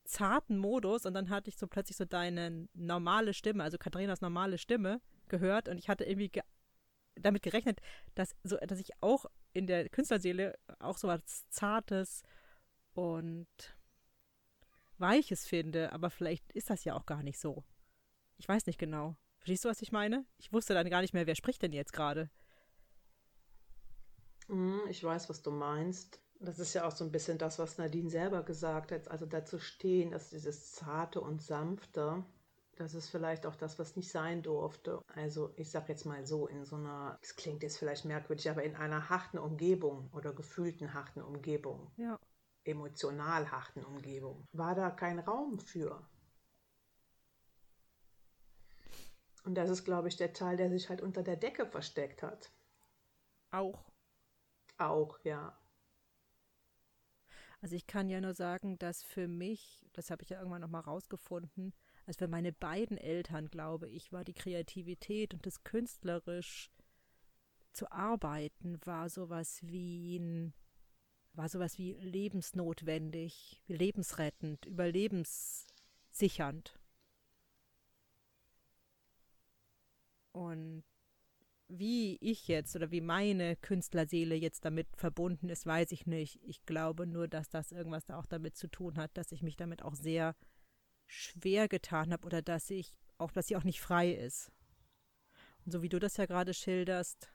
[0.04, 4.58] zarten Modus und dann hatte ich so plötzlich so deine normale Stimme, also Katharinas normale
[4.58, 6.42] Stimme gehört und ich hatte irgendwie ge
[7.20, 7.80] damit gerechnet,
[8.14, 12.22] dass, so, dass ich auch in der Künstlerseele auch so was Zartes
[12.94, 13.48] und
[14.98, 17.64] Weiches finde, aber vielleicht ist das ja auch gar nicht so.
[18.36, 19.16] Ich weiß nicht genau.
[19.38, 20.26] Verstehst du, was ich meine?
[20.38, 22.30] Ich wusste dann gar nicht mehr, wer spricht denn jetzt gerade.
[24.46, 26.20] Hm, ich weiß, was du meinst.
[26.40, 29.08] Das ist ja auch so ein bisschen das, was Nadine selber gesagt hat.
[29.08, 32.24] Also dazu stehen, dass dieses Zarte und Sanfte,
[32.76, 35.02] das ist vielleicht auch das, was nicht sein durfte.
[35.14, 38.62] Also ich sag jetzt mal so, in so einer, es klingt jetzt vielleicht merkwürdig, aber
[38.62, 41.90] in einer harten Umgebung oder gefühlten harten Umgebung.
[41.96, 42.20] Ja.
[42.64, 44.46] Emotional harten Umgebung.
[44.52, 46.06] War da kein Raum für.
[49.44, 52.52] Und das ist, glaube ich, der Teil, der sich halt unter der Decke versteckt hat.
[53.50, 53.90] Auch.
[54.76, 55.57] Auch, ja.
[57.60, 60.82] Also ich kann ja nur sagen, dass für mich, das habe ich ja irgendwann nochmal
[60.82, 61.74] rausgefunden,
[62.06, 66.70] also für meine beiden Eltern, glaube ich, war die Kreativität und das künstlerisch
[67.72, 70.54] zu arbeiten, war sowas wie ein,
[71.32, 76.78] war sowas wie lebensnotwendig, lebensrettend, überlebenssichernd.
[80.32, 80.84] Und
[81.68, 86.40] wie ich jetzt oder wie meine Künstlerseele jetzt damit verbunden ist, weiß ich nicht.
[86.42, 89.56] Ich glaube nur, dass das irgendwas da auch damit zu tun hat, dass ich mich
[89.56, 90.34] damit auch sehr
[91.06, 94.50] schwer getan habe oder dass ich auch, dass sie auch nicht frei ist.
[95.64, 97.32] Und so wie du das ja gerade schilderst,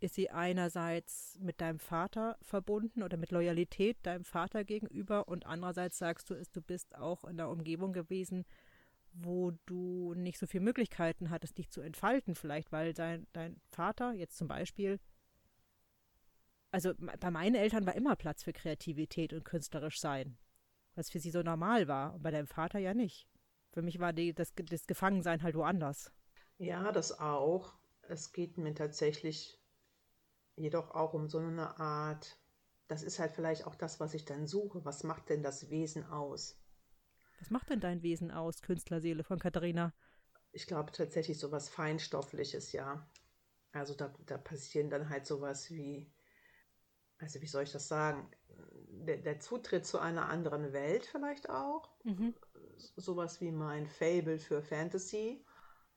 [0.00, 5.98] ist sie einerseits mit deinem Vater verbunden oder mit Loyalität deinem Vater gegenüber und andererseits
[5.98, 8.44] sagst du, du bist auch in der Umgebung gewesen,
[9.12, 14.12] wo du nicht so viele Möglichkeiten hattest, dich zu entfalten, vielleicht, weil dein, dein Vater
[14.12, 15.00] jetzt zum Beispiel,
[16.70, 20.38] also bei meinen Eltern war immer Platz für Kreativität und künstlerisch sein,
[20.94, 23.28] was für sie so normal war, und bei deinem Vater ja nicht.
[23.72, 26.10] Für mich war die, das, das Gefangensein halt woanders.
[26.58, 27.74] Ja, das auch.
[28.02, 29.58] Es geht mir tatsächlich
[30.56, 32.38] jedoch auch um so eine Art,
[32.88, 34.84] das ist halt vielleicht auch das, was ich dann suche.
[34.84, 36.61] Was macht denn das Wesen aus?
[37.42, 39.92] Was macht denn dein Wesen aus, Künstlerseele von Katharina?
[40.52, 43.04] Ich glaube tatsächlich so was Feinstoffliches, ja.
[43.72, 46.08] Also da, da passieren dann halt sowas wie,
[47.18, 48.30] also wie soll ich das sagen?
[49.08, 51.90] Der, der Zutritt zu einer anderen Welt vielleicht auch.
[52.04, 52.32] Mhm.
[52.76, 55.44] Sowas wie mein Fable für Fantasy.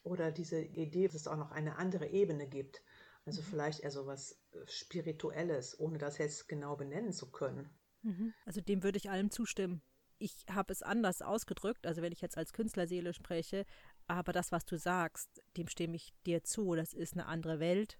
[0.01, 2.81] Oder diese Idee, dass es auch noch eine andere Ebene gibt.
[3.25, 3.45] Also mhm.
[3.45, 7.69] vielleicht eher so was Spirituelles, ohne das jetzt genau benennen zu können.
[8.01, 8.33] Mhm.
[8.47, 9.83] Also dem würde ich allem zustimmen
[10.17, 13.65] ich habe es anders ausgedrückt, also wenn ich jetzt als Künstlerseele spreche,
[14.07, 16.75] aber das, was du sagst, dem stimme ich dir zu.
[16.75, 17.99] Das ist eine andere Welt.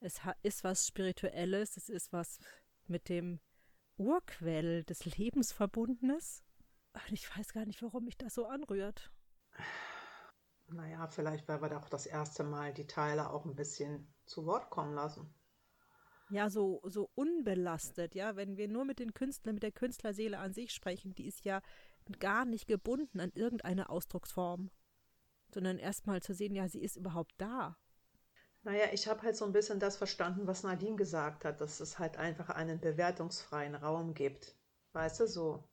[0.00, 2.38] Es ist was Spirituelles, es ist was
[2.86, 3.40] mit dem
[3.96, 6.42] Urquell des Lebens verbundenes.
[6.92, 9.10] Und ich weiß gar nicht, warum mich das so anrührt.
[10.66, 14.46] Naja, vielleicht, weil wir da auch das erste Mal die Teile auch ein bisschen zu
[14.46, 15.32] Wort kommen lassen
[16.30, 20.52] ja so, so unbelastet, ja, wenn wir nur mit den Künstlern, mit der Künstlerseele an
[20.52, 21.60] sich sprechen, die ist ja
[22.20, 24.70] gar nicht gebunden an irgendeine Ausdrucksform,
[25.52, 27.76] sondern erstmal zu sehen, ja, sie ist überhaupt da.
[28.62, 31.98] Naja, ich habe halt so ein bisschen das verstanden, was Nadine gesagt hat, dass es
[31.98, 34.56] halt einfach einen bewertungsfreien Raum gibt.
[34.92, 35.68] Weißt du, so,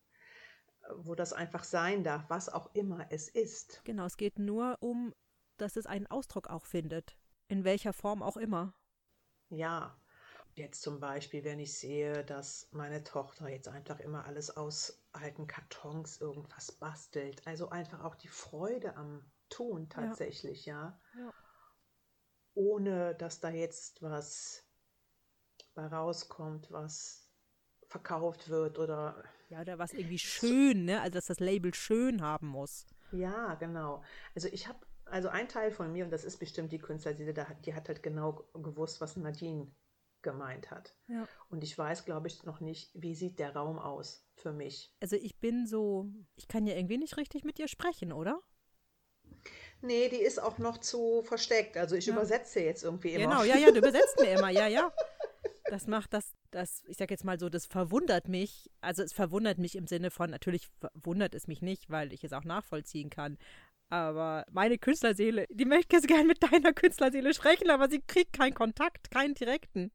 [0.98, 3.82] wo das einfach sein darf, was auch immer es ist.
[3.86, 5.14] Genau, es geht nur um,
[5.58, 7.16] dass es einen Ausdruck auch findet.
[7.48, 8.74] In welcher Form auch immer.
[9.50, 9.98] Ja,
[10.54, 15.48] Jetzt zum Beispiel, wenn ich sehe, dass meine Tochter jetzt einfach immer alles aus alten
[15.48, 17.46] Kartons irgendwas bastelt.
[17.48, 21.00] Also einfach auch die Freude am Tun tatsächlich, ja.
[21.14, 21.20] ja.
[21.22, 21.34] ja.
[22.54, 24.66] Ohne dass da jetzt was
[25.74, 27.30] bei rauskommt, was
[27.88, 29.24] verkauft wird oder.
[29.50, 31.02] Ja, oder was irgendwie schön, ne?
[31.02, 32.86] Also dass das Label schön haben muss.
[33.12, 34.04] Ja, genau.
[34.36, 37.34] Also ich habe Also ein Teil von mir, und das ist bestimmt die Künstlerseele,
[37.66, 39.70] die hat halt genau gewusst, was Nadine
[40.24, 40.96] gemeint hat.
[41.08, 41.28] Ja.
[41.50, 44.94] Und ich weiß, glaube ich, noch nicht, wie sieht der Raum aus für mich.
[45.00, 48.42] Also ich bin so, ich kann ja irgendwie nicht richtig mit dir sprechen, oder?
[49.82, 51.78] Nee, die ist auch noch zu versteckt.
[51.78, 52.14] Also ich ja.
[52.14, 53.26] übersetze jetzt irgendwie immer.
[53.26, 54.94] Genau, ja, ja, du übersetzt mir immer, ja, ja.
[55.66, 58.70] Das macht das, das, ich sag jetzt mal so, das verwundert mich.
[58.82, 62.34] Also es verwundert mich im Sinne von, natürlich wundert es mich nicht, weil ich es
[62.34, 63.38] auch nachvollziehen kann.
[63.90, 68.54] Aber meine Künstlerseele, die möchte jetzt gerne mit deiner Künstlerseele sprechen, aber sie kriegt keinen
[68.54, 69.92] Kontakt, keinen direkten.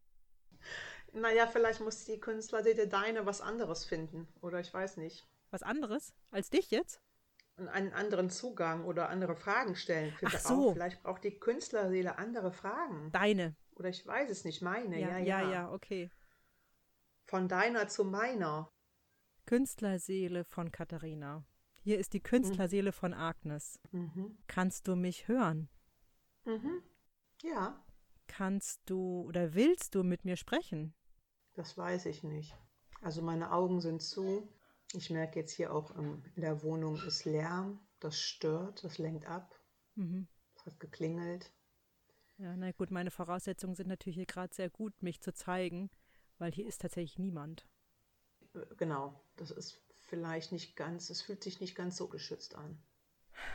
[1.16, 4.29] Naja, vielleicht muss die Künstlerseele deine was anderes finden.
[4.42, 5.26] Oder ich weiß nicht.
[5.50, 6.14] Was anderes?
[6.31, 7.00] Als dich jetzt?
[7.57, 10.14] einen anderen Zugang oder andere Fragen stellen.
[10.22, 10.68] Ach so.
[10.68, 10.72] Auch.
[10.74, 13.11] Vielleicht braucht die Künstlerseele andere Fragen.
[13.12, 13.57] Deine.
[13.74, 15.00] Oder ich weiß es nicht, meine.
[15.00, 16.11] Ja, ja, ja, ja okay.
[17.24, 18.70] Von deiner zu meiner.
[19.46, 21.46] Künstlerseele von Katharina.
[21.81, 22.94] Hier ist die Künstlerseele mhm.
[22.94, 23.81] von Agnes.
[23.92, 24.37] Mhm.
[24.48, 25.68] Kannst du mich hören?
[26.44, 26.83] Mhm.
[27.42, 27.83] Ja.
[28.26, 30.94] Kannst du oder willst du mit mir sprechen?
[31.57, 32.55] Das weiß ich nicht.
[33.01, 34.49] Also meine Augen sind zu.
[34.92, 37.81] Ich merke jetzt hier auch in der Wohnung ist Lärm.
[37.99, 39.59] Das stört, das lenkt ab.
[39.95, 40.29] Mhm.
[40.55, 41.51] Es hat geklingelt.
[42.38, 45.90] Ja, na gut, meine Voraussetzungen sind natürlich hier gerade sehr gut, mich zu zeigen,
[46.38, 47.66] weil hier ist tatsächlich niemand.
[48.77, 52.79] Genau, das ist vielleicht nicht ganz, es fühlt sich nicht ganz so geschützt an.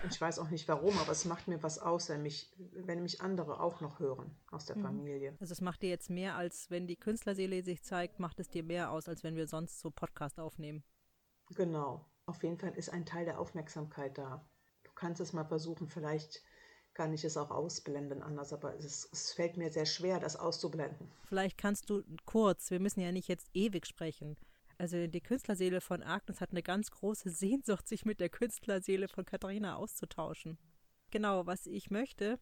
[0.10, 3.22] Ich weiß auch nicht warum, aber es macht mir was aus, wenn mich, wenn mich
[3.22, 4.84] andere auch noch hören aus der mhm.
[4.84, 5.38] Familie.
[5.40, 8.64] Also es macht dir jetzt mehr, als wenn die Künstlerseele sich zeigt, macht es dir
[8.64, 10.84] mehr aus, als wenn wir sonst so Podcast aufnehmen.
[11.56, 12.06] Genau.
[12.26, 14.46] Auf jeden Fall ist ein Teil der Aufmerksamkeit da.
[14.84, 16.44] Du kannst es mal versuchen, vielleicht
[16.94, 21.10] kann ich es auch ausblenden anders, aber es, es, fällt mir sehr schwer, das auszublenden.
[21.24, 24.38] Vielleicht kannst du kurz, wir müssen ja nicht jetzt ewig sprechen.
[24.82, 29.26] Also die Künstlerseele von Agnes hat eine ganz große Sehnsucht, sich mit der Künstlerseele von
[29.26, 30.58] Katharina auszutauschen.
[31.12, 32.40] Genau, was ich möchte,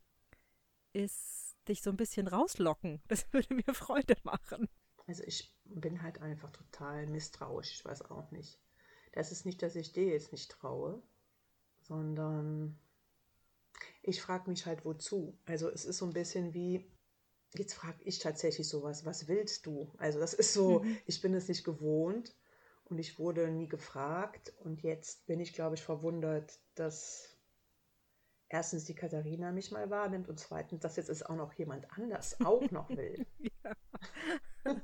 [0.94, 3.02] ist dich so ein bisschen rauslocken.
[3.10, 4.70] Das würde mir Freude machen.
[5.06, 8.58] Also ich bin halt einfach total misstrauisch, ich weiß auch nicht.
[9.12, 11.04] Das ist nicht, dass ich dir jetzt nicht traue,
[11.82, 12.80] sondern
[14.02, 15.38] ich frage mich halt, wozu.
[15.44, 16.90] Also es ist so ein bisschen wie,
[17.56, 19.92] jetzt frage ich tatsächlich sowas, was willst du?
[19.98, 20.98] Also das ist so, mhm.
[21.06, 22.36] ich bin es nicht gewohnt
[22.86, 27.38] und ich wurde nie gefragt und jetzt bin ich, glaube ich, verwundert, dass
[28.50, 32.40] erstens die Katharina mich mal wahrnimmt und zweitens, dass jetzt es auch noch jemand anders
[32.42, 33.26] auch noch will.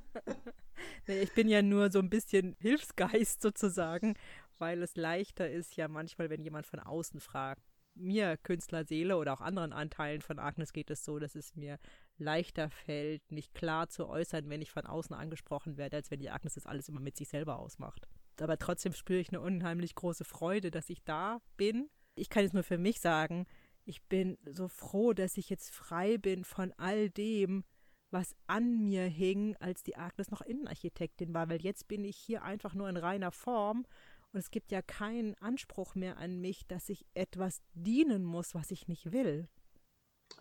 [1.07, 4.15] nee, ich bin ja nur so ein bisschen Hilfsgeist sozusagen,
[4.57, 7.61] weil es leichter ist ja manchmal, wenn jemand von außen fragt
[7.95, 11.79] mir Künstlerseele oder auch anderen Anteilen von Agnes geht es so, dass es mir
[12.17, 16.29] leichter fällt, mich klar zu äußern, wenn ich von außen angesprochen werde, als wenn die
[16.29, 18.07] Agnes das alles immer mit sich selber ausmacht.
[18.39, 21.89] Aber trotzdem spüre ich eine unheimlich große Freude, dass ich da bin.
[22.15, 23.45] Ich kann jetzt nur für mich sagen,
[23.85, 27.63] ich bin so froh, dass ich jetzt frei bin von all dem,
[28.11, 32.43] was an mir hing, als die Agnes noch Innenarchitektin war, weil jetzt bin ich hier
[32.43, 33.85] einfach nur in reiner Form
[34.31, 38.71] und es gibt ja keinen Anspruch mehr an mich, dass ich etwas dienen muss, was
[38.71, 39.47] ich nicht will.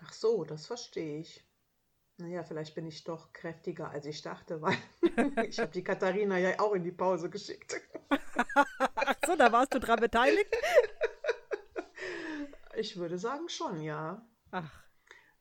[0.00, 1.44] Ach so, das verstehe ich.
[2.16, 4.76] Naja, vielleicht bin ich doch kräftiger, als ich dachte, weil
[5.48, 7.80] ich habe die Katharina ja auch in die Pause geschickt.
[8.94, 10.54] Ach so, da warst du dran beteiligt?
[12.76, 14.26] Ich würde sagen schon, ja.
[14.50, 14.84] Ach.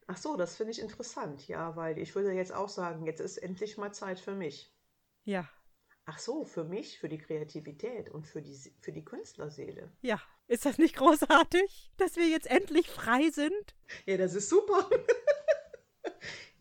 [0.07, 3.37] Ach so, das finde ich interessant, ja, weil ich würde jetzt auch sagen, jetzt ist
[3.37, 4.75] endlich mal Zeit für mich.
[5.23, 5.49] Ja,
[6.05, 9.89] Ach so, für mich, für die Kreativität und für die, für die Künstlerseele.
[10.01, 13.75] Ja, ist das nicht großartig, dass wir jetzt endlich frei sind?
[14.05, 14.89] Ja, das ist super.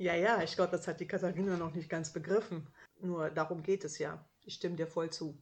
[0.02, 2.66] Ja, ja, ich glaube, das hat die Katharina noch nicht ganz begriffen.
[3.00, 4.28] Nur darum geht es ja.
[4.44, 5.40] Ich stimme dir voll zu.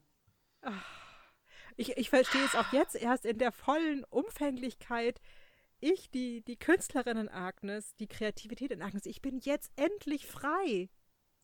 [1.77, 5.21] Ich, ich verstehe es auch jetzt erst in der vollen Umfänglichkeit.
[5.79, 10.91] Ich, die, die Künstlerin in Agnes, die Kreativität in Agnes, ich bin jetzt endlich frei.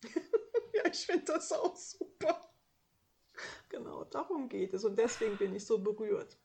[0.73, 2.51] ja, ich finde das auch super.
[3.69, 4.85] Genau, darum geht es.
[4.85, 6.37] Und deswegen bin ich so berührt.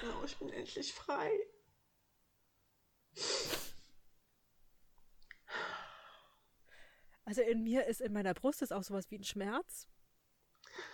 [0.00, 1.30] Genau, ich bin endlich frei.
[7.24, 9.88] Also in mir ist in meiner Brust ist auch sowas wie ein Schmerz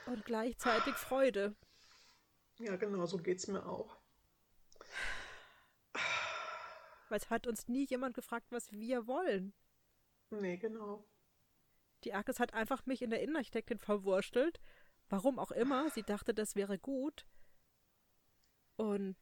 [0.06, 1.54] und gleichzeitig Freude.
[2.58, 3.96] Ja, genau, so geht es mir auch.
[7.08, 9.54] Weil es hat uns nie jemand gefragt, was wir wollen.
[10.30, 11.04] Nee, genau.
[12.04, 14.60] Die Agnes hat einfach mich in der Innenarchitektin verwurstelt.
[15.08, 15.88] Warum auch immer.
[15.90, 17.26] Sie dachte, das wäre gut.
[18.76, 19.16] Und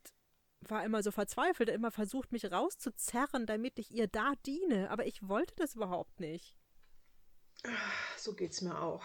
[0.61, 4.91] war immer so verzweifelt, immer versucht, mich rauszuzerren, damit ich ihr da diene.
[4.91, 6.57] Aber ich wollte das überhaupt nicht.
[8.17, 9.05] So geht's mir auch.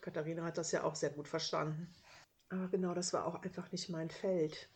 [0.00, 1.92] Katharina hat das ja auch sehr gut verstanden.
[2.50, 4.68] Aber genau, das war auch einfach nicht mein Feld.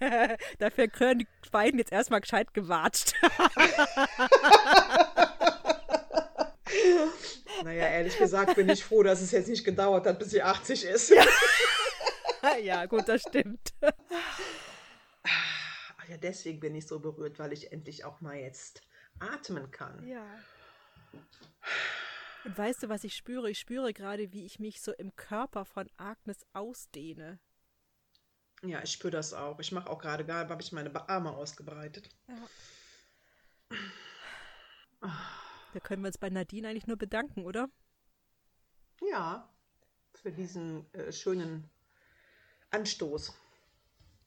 [0.58, 3.14] Dafür gehören die beiden jetzt erstmal gescheit gewatscht.
[7.64, 10.84] naja, ehrlich gesagt bin ich froh, dass es jetzt nicht gedauert hat, bis sie 80
[10.84, 11.10] ist.
[11.10, 11.24] Ja,
[12.62, 13.72] ja gut, das stimmt.
[15.22, 18.82] Ach ja, deswegen bin ich so berührt, weil ich endlich auch mal jetzt
[19.18, 20.06] atmen kann.
[20.06, 20.24] Ja.
[22.44, 23.50] Und weißt du, was ich spüre?
[23.50, 27.40] Ich spüre gerade, wie ich mich so im Körper von Agnes ausdehne.
[28.62, 29.58] Ja, ich spüre das auch.
[29.58, 32.08] Ich mache auch gerade, gerade habe ich meine Arme ausgebreitet.
[32.28, 32.36] Ja.
[35.72, 37.68] Da können wir uns bei Nadine eigentlich nur bedanken, oder?
[39.10, 39.52] Ja,
[40.14, 41.68] für diesen äh, schönen
[42.70, 43.34] Anstoß.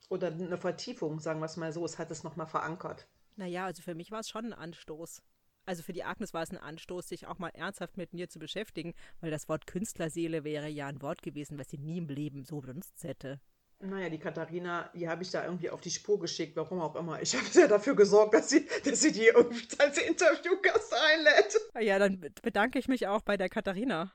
[0.10, 1.86] Oder eine Vertiefung, sagen wir es mal so.
[1.86, 3.08] Es hat es nochmal verankert.
[3.36, 5.22] Naja, also für mich war es schon ein Anstoß.
[5.70, 8.40] Also für die Agnes war es ein Anstoß, sich auch mal ernsthaft mit mir zu
[8.40, 12.44] beschäftigen, weil das Wort Künstlerseele wäre ja ein Wort gewesen, was sie nie im Leben
[12.44, 13.40] so benutzt hätte.
[13.80, 17.22] Naja, die Katharina, die habe ich da irgendwie auf die Spur geschickt, warum auch immer.
[17.22, 21.56] Ich habe ja dafür gesorgt, dass sie, dass sie die irgendwie als Interviewgast einlädt.
[21.80, 24.12] Ja, dann bedanke ich mich auch bei der Katharina.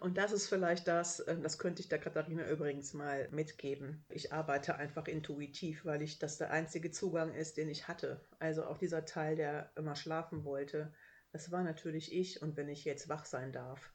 [0.00, 4.04] Und das ist vielleicht das, äh, das könnte ich der Katharina übrigens mal mitgeben.
[4.08, 8.20] Ich arbeite einfach intuitiv, weil ich das der einzige Zugang ist, den ich hatte.
[8.38, 10.92] Also auch dieser Teil, der immer schlafen wollte,
[11.32, 12.42] das war natürlich ich.
[12.42, 13.92] Und wenn ich jetzt wach sein darf,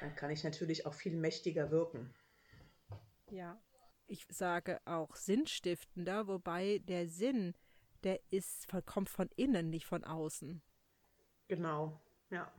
[0.00, 2.14] dann kann ich natürlich auch viel mächtiger wirken.
[3.30, 3.58] Ja,
[4.06, 7.54] ich sage auch sinnstiftender, wobei der Sinn,
[8.04, 10.62] der ist, kommt von innen, nicht von außen.
[11.48, 12.52] Genau, ja.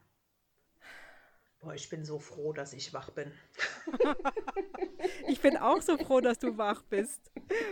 [1.59, 3.31] Boah, ich bin so froh, dass ich wach bin.
[5.27, 7.31] ich bin auch so froh, dass du wach bist.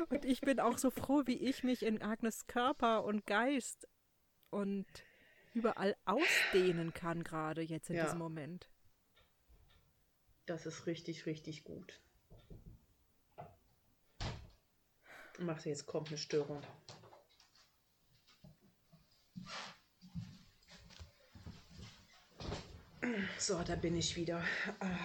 [0.09, 3.87] Und ich bin auch so froh, wie ich mich in Agnes Körper und Geist
[4.49, 4.87] und
[5.53, 8.05] überall ausdehnen kann, gerade jetzt in ja.
[8.05, 8.69] diesem Moment.
[10.45, 12.01] Das ist richtig, richtig gut.
[15.39, 16.61] Macht jetzt kommt eine Störung.
[23.37, 24.43] So, da bin ich wieder.
[24.79, 24.97] Ah,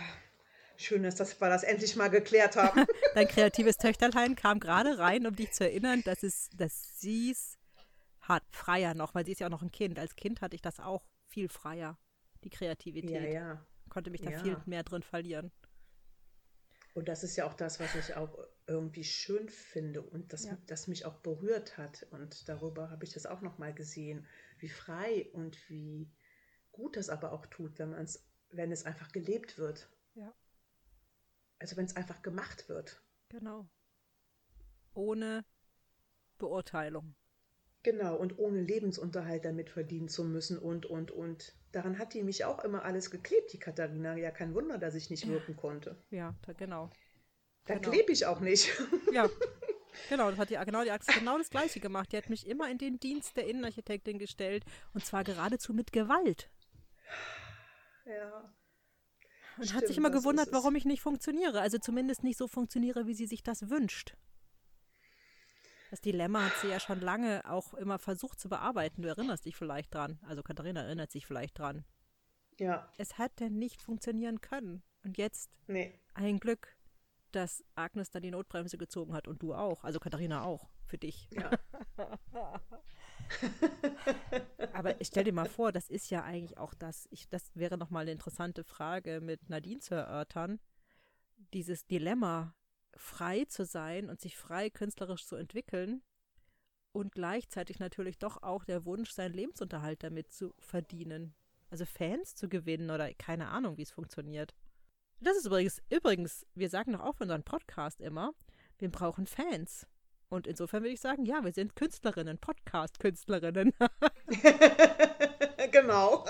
[0.76, 2.86] schön, dass das, wir das endlich mal geklärt haben.
[3.14, 7.58] Dein kreatives Töchterlein kam gerade rein, um dich zu erinnern, dass es, dass sie es
[8.20, 9.98] hat, freier noch, weil sie ist ja auch noch ein Kind.
[9.98, 11.98] Als Kind hatte ich das auch viel freier,
[12.44, 13.10] die Kreativität.
[13.10, 13.66] Ja, ja.
[13.88, 14.42] Konnte mich da ja.
[14.42, 15.50] viel mehr drin verlieren.
[16.94, 18.36] Und das ist ja auch das, was ich auch
[18.66, 20.58] irgendwie schön finde und das, ja.
[20.66, 22.06] das mich auch berührt hat.
[22.10, 24.26] Und darüber habe ich das auch nochmal gesehen,
[24.58, 26.10] wie frei und wie
[26.72, 29.88] gut das aber auch tut, wenn, man's, wenn es einfach gelebt wird.
[30.14, 30.32] Ja.
[31.58, 33.02] Also wenn es einfach gemacht wird.
[33.28, 33.68] Genau.
[34.94, 35.44] Ohne
[36.38, 37.14] Beurteilung.
[37.82, 41.54] Genau, und ohne Lebensunterhalt damit verdienen zu müssen und, und, und.
[41.72, 44.16] Daran hat die mich auch immer alles geklebt, die Katharina.
[44.16, 45.96] Ja, kein Wunder, dass ich nicht wirken konnte.
[46.10, 46.90] Ja, da, genau.
[47.64, 47.90] Da genau.
[47.90, 48.70] klebe ich auch nicht.
[49.12, 49.28] Ja,
[50.08, 52.12] genau, das hat die, genau, die Axel genau das Gleiche gemacht.
[52.12, 54.64] Die hat mich immer in den Dienst der Innenarchitektin gestellt
[54.94, 56.48] und zwar geradezu mit Gewalt.
[58.06, 58.54] Ja.
[59.56, 61.60] Und Stimmt, hat sich immer gewundert, warum ich nicht funktioniere.
[61.60, 64.16] Also zumindest nicht so funktioniere, wie sie sich das wünscht.
[65.90, 69.02] Das Dilemma hat sie ja schon lange auch immer versucht zu bearbeiten.
[69.02, 70.20] Du erinnerst dich vielleicht dran.
[70.22, 71.84] Also Katharina erinnert sich vielleicht dran.
[72.58, 72.88] Ja.
[72.96, 74.82] Es hat denn nicht funktionieren können.
[75.02, 75.98] Und jetzt nee.
[76.14, 76.76] ein Glück,
[77.32, 79.82] dass Agnes da die Notbremse gezogen hat und du auch.
[79.82, 80.68] Also Katharina auch.
[80.86, 81.28] Für dich.
[81.32, 81.50] Ja.
[84.72, 87.08] Aber ich stell dir mal vor, das ist ja eigentlich auch das.
[87.10, 90.60] Ich, das wäre nochmal eine interessante Frage mit Nadine zu erörtern.
[91.52, 92.54] Dieses Dilemma,
[92.94, 96.02] frei zu sein und sich frei künstlerisch zu entwickeln
[96.92, 101.34] und gleichzeitig natürlich doch auch der Wunsch, seinen Lebensunterhalt damit zu verdienen.
[101.70, 104.54] Also Fans zu gewinnen oder keine Ahnung, wie es funktioniert.
[105.20, 108.32] Das ist übrigens, übrigens, wir sagen doch auch für unseren Podcast immer,
[108.78, 109.86] wir brauchen Fans.
[110.30, 113.74] Und insofern würde ich sagen, ja, wir sind Künstlerinnen, Podcast-Künstlerinnen.
[115.72, 116.24] genau.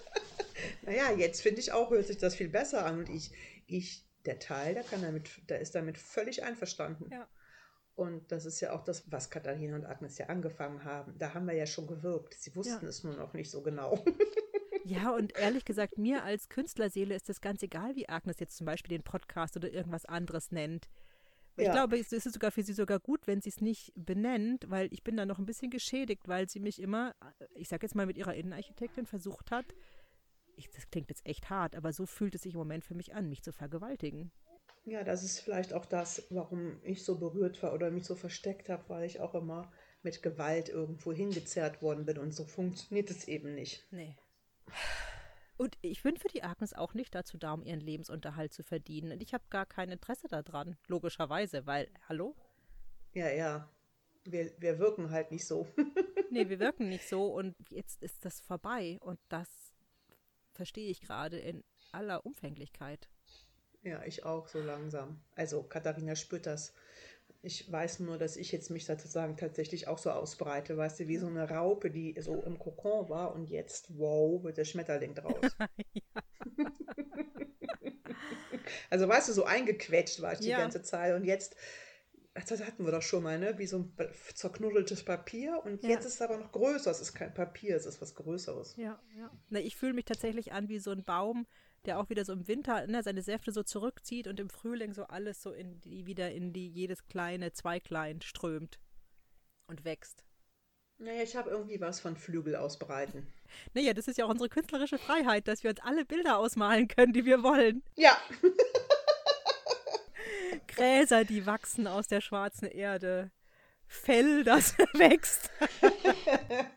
[0.82, 3.00] naja, jetzt finde ich auch, hört sich das viel besser an.
[3.00, 3.32] Und ich,
[3.66, 7.10] ich der Teil, der, kann damit, der ist damit völlig einverstanden.
[7.10, 7.26] Ja.
[7.96, 11.18] Und das ist ja auch das, was Katharina und Agnes ja angefangen haben.
[11.18, 12.34] Da haben wir ja schon gewirkt.
[12.34, 12.88] Sie wussten ja.
[12.88, 14.04] es nur noch nicht so genau.
[14.84, 18.66] Ja, und ehrlich gesagt, mir als Künstlerseele ist es ganz egal, wie Agnes jetzt zum
[18.66, 20.88] Beispiel den Podcast oder irgendwas anderes nennt.
[21.56, 21.72] Ich ja.
[21.72, 25.02] glaube, es ist sogar für sie sogar gut, wenn sie es nicht benennt, weil ich
[25.02, 27.14] bin da noch ein bisschen geschädigt, weil sie mich immer,
[27.54, 29.64] ich sag jetzt mal mit ihrer Innenarchitektin versucht hat,
[30.56, 33.14] ich, das klingt jetzt echt hart, aber so fühlt es sich im Moment für mich
[33.14, 34.32] an, mich zu vergewaltigen.
[34.84, 38.68] Ja, das ist vielleicht auch das, warum ich so berührt war oder mich so versteckt
[38.68, 43.26] habe, weil ich auch immer mit Gewalt irgendwo hingezerrt worden bin und so funktioniert es
[43.26, 43.84] eben nicht.
[43.90, 44.14] Nee.
[45.56, 49.12] Und ich bin für die Agnes auch nicht dazu da, um ihren Lebensunterhalt zu verdienen.
[49.12, 52.36] Und ich habe gar kein Interesse daran, logischerweise, weil, hallo?
[53.14, 53.70] Ja, ja.
[54.24, 55.66] Wir, wir wirken halt nicht so.
[56.30, 59.48] nee, wir wirken nicht so und jetzt ist das vorbei und das
[60.52, 63.08] verstehe ich gerade in aller Umfänglichkeit.
[63.82, 65.20] Ja, ich auch so langsam.
[65.36, 66.74] Also Katharina spürt das.
[67.42, 71.16] Ich weiß nur, dass ich jetzt mich sozusagen tatsächlich auch so ausbreite, weißt du, wie
[71.16, 75.40] so eine Raupe, die so im Kokon war und jetzt, wow, wird der Schmetterling draus.
[78.90, 80.58] also weißt du, so eingequetscht war ich die ja.
[80.58, 81.56] ganze Zeit und jetzt
[82.48, 83.58] das hatten wir doch schon mal, ne?
[83.58, 83.92] Wie so ein
[84.34, 85.62] zerknuddeltes Papier.
[85.64, 85.90] Und ja.
[85.90, 86.90] jetzt ist es aber noch größer.
[86.90, 88.76] Es ist kein Papier, es ist was Größeres.
[88.76, 89.30] Ja, ja.
[89.48, 91.46] Na, ich fühle mich tatsächlich an wie so ein Baum,
[91.86, 95.04] der auch wieder so im Winter ne, seine Säfte so zurückzieht und im Frühling so
[95.04, 98.78] alles so in die, wieder in die jedes kleine Zweiglein strömt
[99.66, 100.24] und wächst.
[100.98, 103.26] Naja, ich habe irgendwie was von Flügel ausbreiten.
[103.74, 107.12] Naja, das ist ja auch unsere künstlerische Freiheit, dass wir uns alle Bilder ausmalen können,
[107.12, 107.84] die wir wollen.
[107.94, 108.20] Ja.
[110.66, 113.30] Gräser, die wachsen aus der schwarzen Erde.
[113.86, 115.48] Fell, das wächst.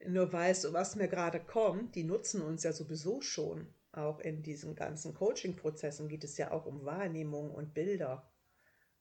[0.08, 3.74] Nur weißt du, was mir gerade kommt, die nutzen uns ja sowieso schon.
[4.00, 8.32] Auch in diesen ganzen Coaching-Prozessen geht es ja auch um Wahrnehmung und Bilder.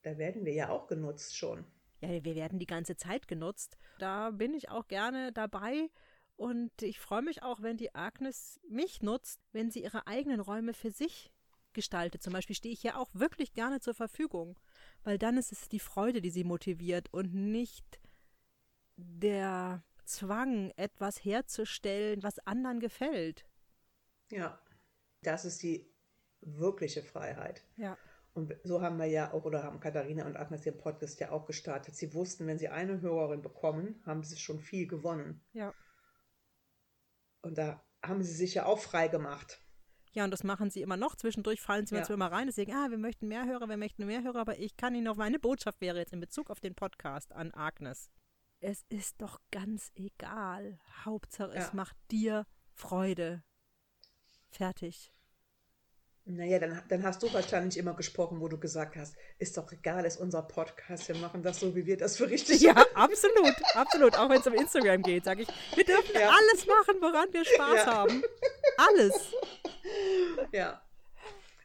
[0.02, 1.64] Da werden wir ja auch genutzt schon.
[2.00, 3.76] Ja, wir werden die ganze Zeit genutzt.
[3.98, 5.90] Da bin ich auch gerne dabei.
[6.36, 10.72] Und ich freue mich auch, wenn die Agnes mich nutzt, wenn sie ihre eigenen Räume
[10.72, 11.32] für sich
[11.72, 12.22] gestaltet.
[12.22, 14.58] Zum Beispiel stehe ich ja auch wirklich gerne zur Verfügung
[15.04, 18.00] weil dann ist es die Freude, die sie motiviert und nicht
[18.96, 23.46] der Zwang, etwas herzustellen, was anderen gefällt.
[24.30, 24.60] Ja,
[25.22, 25.90] das ist die
[26.40, 27.64] wirkliche Freiheit.
[27.76, 27.96] Ja.
[28.34, 31.46] Und so haben wir ja auch, oder haben Katharina und Agnes den Podcast ja auch
[31.46, 31.96] gestartet.
[31.96, 35.44] Sie wussten, wenn sie eine Hörerin bekommen, haben sie schon viel gewonnen.
[35.52, 35.74] Ja.
[37.42, 39.60] Und da haben sie sich ja auch frei gemacht.
[40.12, 41.16] Ja, und das machen sie immer noch.
[41.16, 42.06] Zwischendurch fallen sie ja.
[42.08, 42.46] immer rein.
[42.46, 44.40] Deswegen, ah, wir möchten mehr Hörer, wir möchten mehr Hörer.
[44.40, 47.52] Aber ich kann Ihnen noch, meine Botschaft wäre jetzt in Bezug auf den Podcast an
[47.52, 48.10] Agnes.
[48.60, 50.78] Es ist doch ganz egal.
[51.04, 51.60] Hauptsache, ja.
[51.60, 53.44] es macht dir Freude.
[54.50, 55.12] Fertig.
[56.30, 60.04] Naja, dann, dann hast du wahrscheinlich immer gesprochen, wo du gesagt hast, ist doch egal,
[60.04, 64.18] ist unser Podcast, wir machen das so, wie wir das für richtig Ja, absolut, absolut.
[64.18, 66.28] Auch wenn es um Instagram geht, sage ich, wir dürfen ja.
[66.28, 67.86] alles machen, woran wir Spaß ja.
[67.86, 68.22] haben.
[68.76, 69.32] Alles.
[70.52, 70.82] Ja.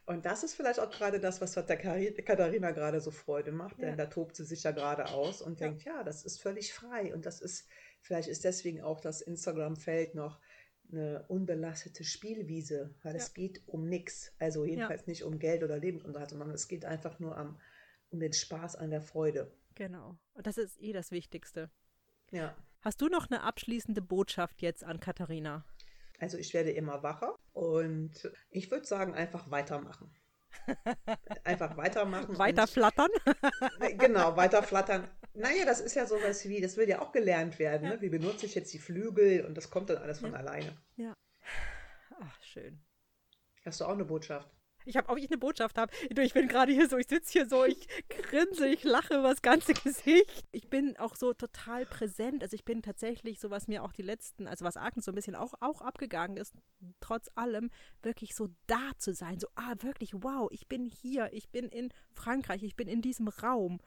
[0.06, 3.98] Und das ist vielleicht auch gerade das, was der Katharina gerade so Freude macht, denn
[3.98, 7.12] da tobt sie sich ja gerade aus und denkt, ja, das ist völlig frei.
[7.14, 7.66] Und das ist,
[8.00, 10.40] vielleicht ist deswegen auch das Instagram-Feld noch
[10.90, 13.18] eine unbelastete Spielwiese, weil ja.
[13.18, 14.32] es geht um nichts.
[14.38, 15.10] Also jedenfalls ja.
[15.10, 17.58] nicht um Geld oder Lebensunterhalt, sondern es geht einfach nur am,
[18.10, 19.52] um den Spaß an der Freude.
[19.74, 20.16] Genau.
[20.34, 21.70] Und das ist eh das Wichtigste.
[22.30, 22.56] Ja.
[22.80, 25.64] Hast du noch eine abschließende Botschaft jetzt an Katharina?
[26.18, 30.14] Also ich werde immer wacher und ich würde sagen, einfach weitermachen.
[31.44, 32.38] Einfach weitermachen.
[32.38, 33.10] Weiter flattern?
[33.98, 35.08] genau, weiter flattern.
[35.34, 37.88] Naja, das ist ja sowas wie, das will ja auch gelernt werden.
[37.88, 38.00] Ne?
[38.00, 40.38] Wie benutze ich jetzt die Flügel und das kommt dann alles von ja.
[40.38, 40.76] alleine.
[40.96, 41.14] Ja.
[42.20, 42.80] Ach, schön.
[43.64, 44.48] Hast du auch eine Botschaft?
[44.84, 45.92] Ich habe, ob ich eine Botschaft habe.
[46.10, 49.42] Ich bin gerade hier so, ich sitze hier so, ich grinse, ich lache über das
[49.42, 50.44] ganze Gesicht.
[50.52, 52.42] Ich bin auch so total präsent.
[52.42, 55.14] Also ich bin tatsächlich, so was mir auch die letzten, also was Agnes so ein
[55.14, 56.54] bisschen auch, auch abgegangen ist,
[57.00, 57.70] trotz allem,
[58.02, 59.40] wirklich so da zu sein.
[59.40, 63.28] So, ah, wirklich, wow, ich bin hier, ich bin in Frankreich, ich bin in diesem
[63.28, 63.80] Raum.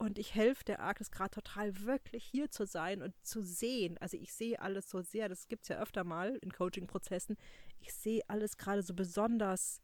[0.00, 3.98] Und ich helfe der Agnes gerade total, wirklich hier zu sein und zu sehen.
[3.98, 7.36] Also ich sehe alles so sehr, das gibt es ja öfter mal in Coaching-Prozessen.
[7.80, 9.82] Ich sehe alles gerade so besonders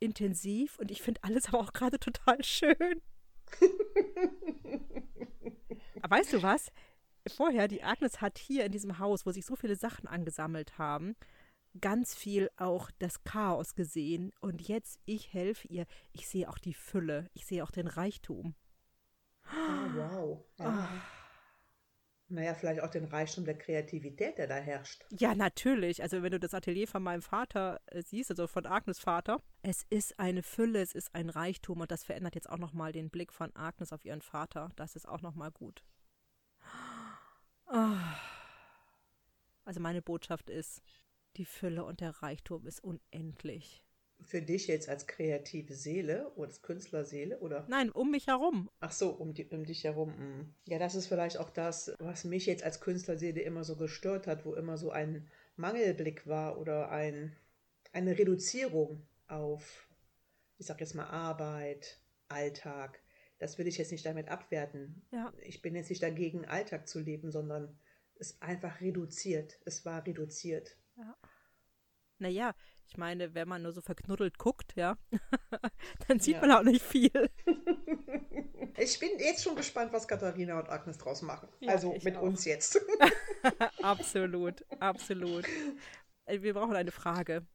[0.00, 3.02] intensiv und ich finde alles aber auch gerade total schön.
[6.02, 6.70] aber weißt du was?
[7.36, 11.16] Vorher, die Agnes hat hier in diesem Haus, wo sich so viele Sachen angesammelt haben,
[11.80, 14.32] ganz viel auch das Chaos gesehen.
[14.40, 15.86] Und jetzt, ich helfe ihr.
[16.12, 17.30] Ich sehe auch die Fülle.
[17.32, 18.54] Ich sehe auch den Reichtum.
[19.46, 20.44] Oh, wow.
[20.58, 20.88] Ja.
[20.92, 21.23] Oh.
[22.28, 25.04] Naja, vielleicht auch den Reichtum der Kreativität, der da herrscht.
[25.10, 26.02] Ja, natürlich.
[26.02, 29.84] Also wenn du das Atelier von meinem Vater äh, siehst, also von Agnes Vater, es
[29.90, 33.32] ist eine Fülle, es ist ein Reichtum und das verändert jetzt auch nochmal den Blick
[33.32, 34.70] von Agnes auf ihren Vater.
[34.76, 35.84] Das ist auch nochmal gut.
[37.66, 37.96] Oh.
[39.64, 40.82] Also meine Botschaft ist,
[41.36, 43.83] die Fülle und der Reichtum ist unendlich
[44.22, 47.66] für dich jetzt als kreative Seele oder als Künstlerseele oder?
[47.68, 48.70] Nein, um mich herum.
[48.80, 50.16] Ach so, um, die, um dich herum.
[50.16, 50.54] Hm.
[50.66, 54.44] Ja, das ist vielleicht auch das, was mich jetzt als Künstlerseele immer so gestört hat,
[54.44, 57.36] wo immer so ein Mangelblick war oder ein,
[57.92, 59.88] eine Reduzierung auf,
[60.58, 63.00] ich sag jetzt mal Arbeit, Alltag.
[63.38, 65.02] Das will ich jetzt nicht damit abwerten.
[65.12, 65.32] Ja.
[65.40, 67.78] Ich bin jetzt nicht dagegen, Alltag zu leben, sondern
[68.16, 69.58] es einfach reduziert.
[69.64, 70.76] Es war reduziert.
[70.96, 71.16] Ja.
[72.18, 72.54] Naja,
[72.86, 74.96] ich meine, wenn man nur so verknuddelt guckt, ja,
[76.08, 76.40] dann sieht ja.
[76.40, 77.30] man auch nicht viel.
[78.76, 81.48] Ich bin jetzt schon gespannt, was Katharina und Agnes draus machen.
[81.60, 82.22] Ja, also mit auch.
[82.22, 82.80] uns jetzt.
[83.82, 85.44] absolut, absolut.
[86.24, 87.46] Äh, wir brauchen eine Frage.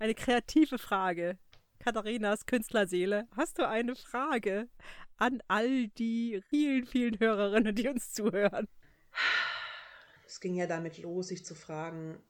[0.00, 1.38] Eine kreative Frage.
[1.78, 4.68] Katharinas Künstlerseele, hast du eine Frage
[5.18, 8.66] an all die vielen, vielen Hörerinnen, die uns zuhören?
[10.26, 12.20] Es ging ja damit los, sich zu fragen,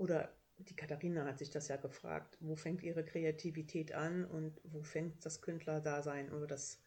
[0.00, 0.34] oder
[0.68, 5.24] die Katharina hat sich das ja gefragt, wo fängt ihre Kreativität an und wo fängt
[5.24, 6.82] das Künstlerdasein oder das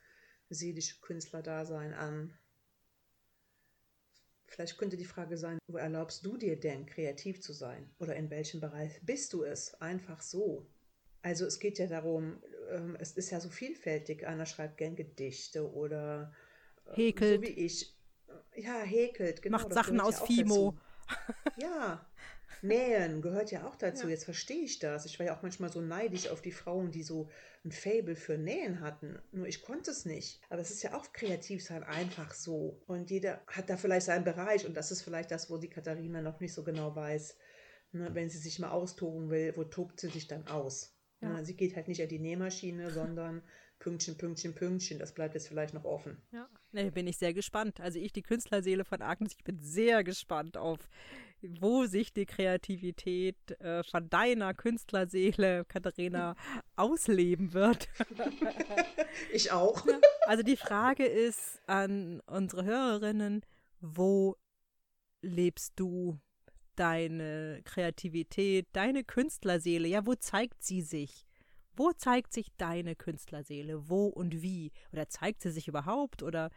[0.50, 2.38] seelische Künstlerdasein an?
[4.48, 7.90] Vielleicht könnte die Frage sein, wo erlaubst du dir denn, kreativ zu sein?
[7.98, 9.74] Oder in welchem Bereich bist du es?
[9.82, 10.68] Einfach so.
[11.24, 14.28] Also es geht ja darum, ähm, es ist ja so vielfältig.
[14.28, 16.34] Einer schreibt gern Gedichte oder
[16.86, 17.42] äh, häkelt.
[17.42, 17.98] So wie ich.
[18.56, 19.58] Ja, häkelt, genau.
[19.58, 20.76] Macht Sachen aus Fimo.
[21.58, 22.06] Ja,
[22.62, 24.06] Nähen gehört ja auch dazu.
[24.06, 24.12] Ja.
[24.12, 25.06] Jetzt verstehe ich das.
[25.06, 27.30] Ich war ja auch manchmal so neidisch auf die Frauen, die so
[27.66, 29.20] ein Fable für Nähen hatten.
[29.32, 30.42] Nur ich konnte es nicht.
[30.50, 32.82] Aber es ist ja auch kreativ sein, einfach so.
[32.88, 34.66] Und jeder hat da vielleicht seinen Bereich.
[34.66, 37.38] Und das ist vielleicht das, wo die Katharina noch nicht so genau weiß.
[37.94, 40.98] Ne, wenn sie sich mal austoben will, wo tobt sie sich dann aus?
[41.22, 41.30] Ja.
[41.30, 43.44] Ne, sie geht halt nicht an die Nähmaschine, sondern
[43.78, 44.98] Pünktchen, Pünktchen, Pünktchen.
[44.98, 46.18] Das bleibt jetzt vielleicht noch offen.
[46.32, 47.80] Ja, nee, bin ich sehr gespannt.
[47.80, 50.90] Also ich, die Künstlerseele von Agnes, ich bin sehr gespannt auf
[51.60, 56.36] wo sich die Kreativität äh, von deiner Künstlerseele, Katharina,
[56.76, 57.90] ausleben wird.
[59.34, 59.86] ich auch.
[60.26, 63.42] Also die Frage ist an unsere Hörerinnen,
[63.82, 64.38] wo
[65.22, 66.20] lebst du
[66.76, 69.88] deine Kreativität, deine Künstlerseele?
[69.88, 71.26] Ja, wo zeigt sie sich?
[71.76, 73.90] Wo zeigt sich deine Künstlerseele?
[73.90, 74.72] Wo und wie?
[74.92, 76.24] Oder zeigt sie sich überhaupt?
[76.24, 76.50] Oder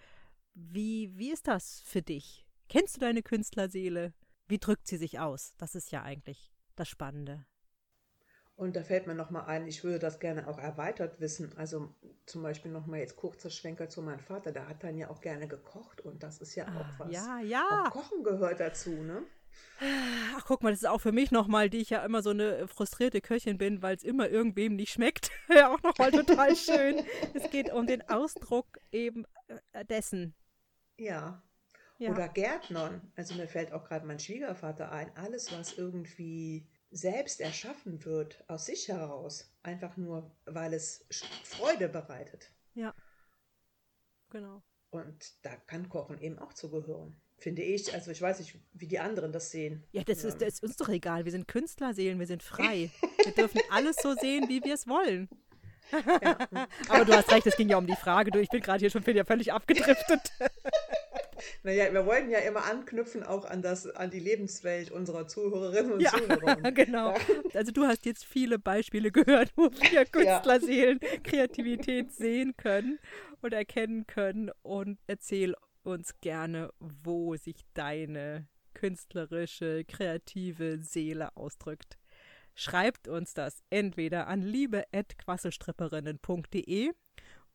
[0.55, 2.47] wie, wie ist das für dich?
[2.69, 4.13] Kennst du deine Künstlerseele?
[4.49, 5.55] Wie drückt sie sich aus?
[5.59, 7.47] Das ist ja eigentlich das Spannende.
[8.57, 11.53] Und da fällt mir nochmal ein, ich würde das gerne auch erweitert wissen.
[11.57, 11.95] Also
[12.25, 14.51] zum Beispiel nochmal jetzt kurzer Schwenker zu meinem Vater.
[14.51, 17.13] Der hat dann ja auch gerne gekocht und das ist ja auch ah, was.
[17.13, 17.85] Ja, ja.
[17.87, 19.25] Auch Kochen gehört dazu, ne?
[20.37, 22.67] Ach, guck mal, das ist auch für mich nochmal, die ich ja immer so eine
[22.67, 25.31] frustrierte Köchin bin, weil es immer irgendwem nicht schmeckt.
[25.49, 27.05] ja, auch nochmal total schön.
[27.35, 29.27] es geht um den Ausdruck eben
[29.73, 30.35] äh, dessen.
[30.99, 31.43] Ja,
[31.99, 32.11] ja.
[32.11, 33.01] Oder Gärtnern.
[33.17, 35.15] Also mir fällt auch gerade mein Schwiegervater ein.
[35.17, 39.51] Alles, was irgendwie selbst erschaffen wird, aus sich heraus.
[39.63, 41.07] Einfach nur, weil es
[41.45, 42.51] Freude bereitet.
[42.75, 42.95] Ja.
[44.31, 44.63] Genau.
[44.91, 47.17] Und da kann Kochen eben auch zugehören.
[47.39, 47.93] Finde ich.
[47.93, 49.85] Also ich weiß nicht, wie die anderen das sehen.
[49.93, 50.29] Ja, das, ja.
[50.29, 51.25] Ist, das ist uns doch egal.
[51.25, 52.91] Wir sind Künstlerseelen, wir sind frei.
[53.25, 55.29] wir dürfen alles so sehen, wie wir es wollen.
[55.93, 56.39] Ja.
[56.89, 58.31] Aber du hast recht, es ging ja um die Frage.
[58.31, 60.33] Du, ich bin gerade hier schon völlig abgedriftet.
[61.63, 66.01] Naja, wir wollten ja immer anknüpfen auch an, das, an die Lebenswelt unserer Zuhörerinnen und
[66.01, 66.57] ja, Zuhörer.
[66.73, 67.15] genau.
[67.55, 71.09] Also du hast jetzt viele Beispiele gehört, wo wir Künstlerseelen ja.
[71.21, 72.99] Kreativität sehen können
[73.41, 81.99] und erkennen können und erzähl uns gerne, wo sich deine künstlerische, kreative Seele ausdrückt.
[82.55, 86.93] Schreibt uns das entweder an liebe.quasselstripperinnen.de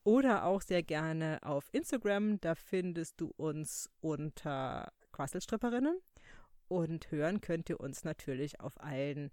[0.04, 2.40] oder auch sehr gerne auf Instagram.
[2.42, 6.00] Da findest du uns unter Quasselstripperinnen.
[6.68, 9.30] Und hören könnt ihr uns natürlich auf allen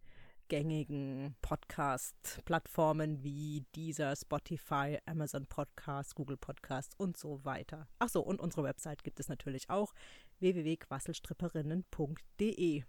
[0.49, 7.89] gängigen Podcast-Plattformen wie dieser, Spotify, Amazon Podcast, Google Podcast und so weiter.
[7.99, 9.95] Achso, und unsere Website gibt es natürlich auch
[10.41, 12.85] www.quasselstripperinnen.de.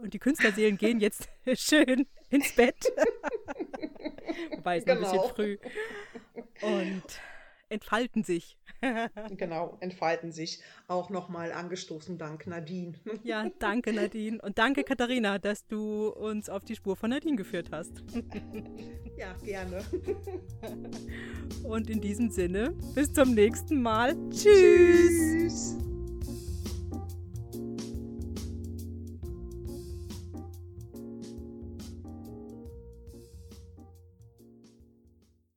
[0.00, 2.76] Und die Künstlerseelen gehen jetzt schön ins Bett.
[4.56, 5.00] Wobei es genau.
[5.00, 5.58] noch ein bisschen früh.
[6.62, 7.20] Und
[7.68, 8.56] entfalten sich.
[9.36, 10.60] genau, entfalten sich.
[10.88, 12.94] Auch nochmal angestoßen, dank Nadine.
[13.24, 14.40] ja, danke Nadine.
[14.42, 18.02] Und danke Katharina, dass du uns auf die Spur von Nadine geführt hast.
[19.16, 19.84] ja, gerne.
[21.64, 24.14] Und in diesem Sinne, bis zum nächsten Mal.
[24.30, 25.76] Tschüss.
[25.76, 25.95] Tschüss.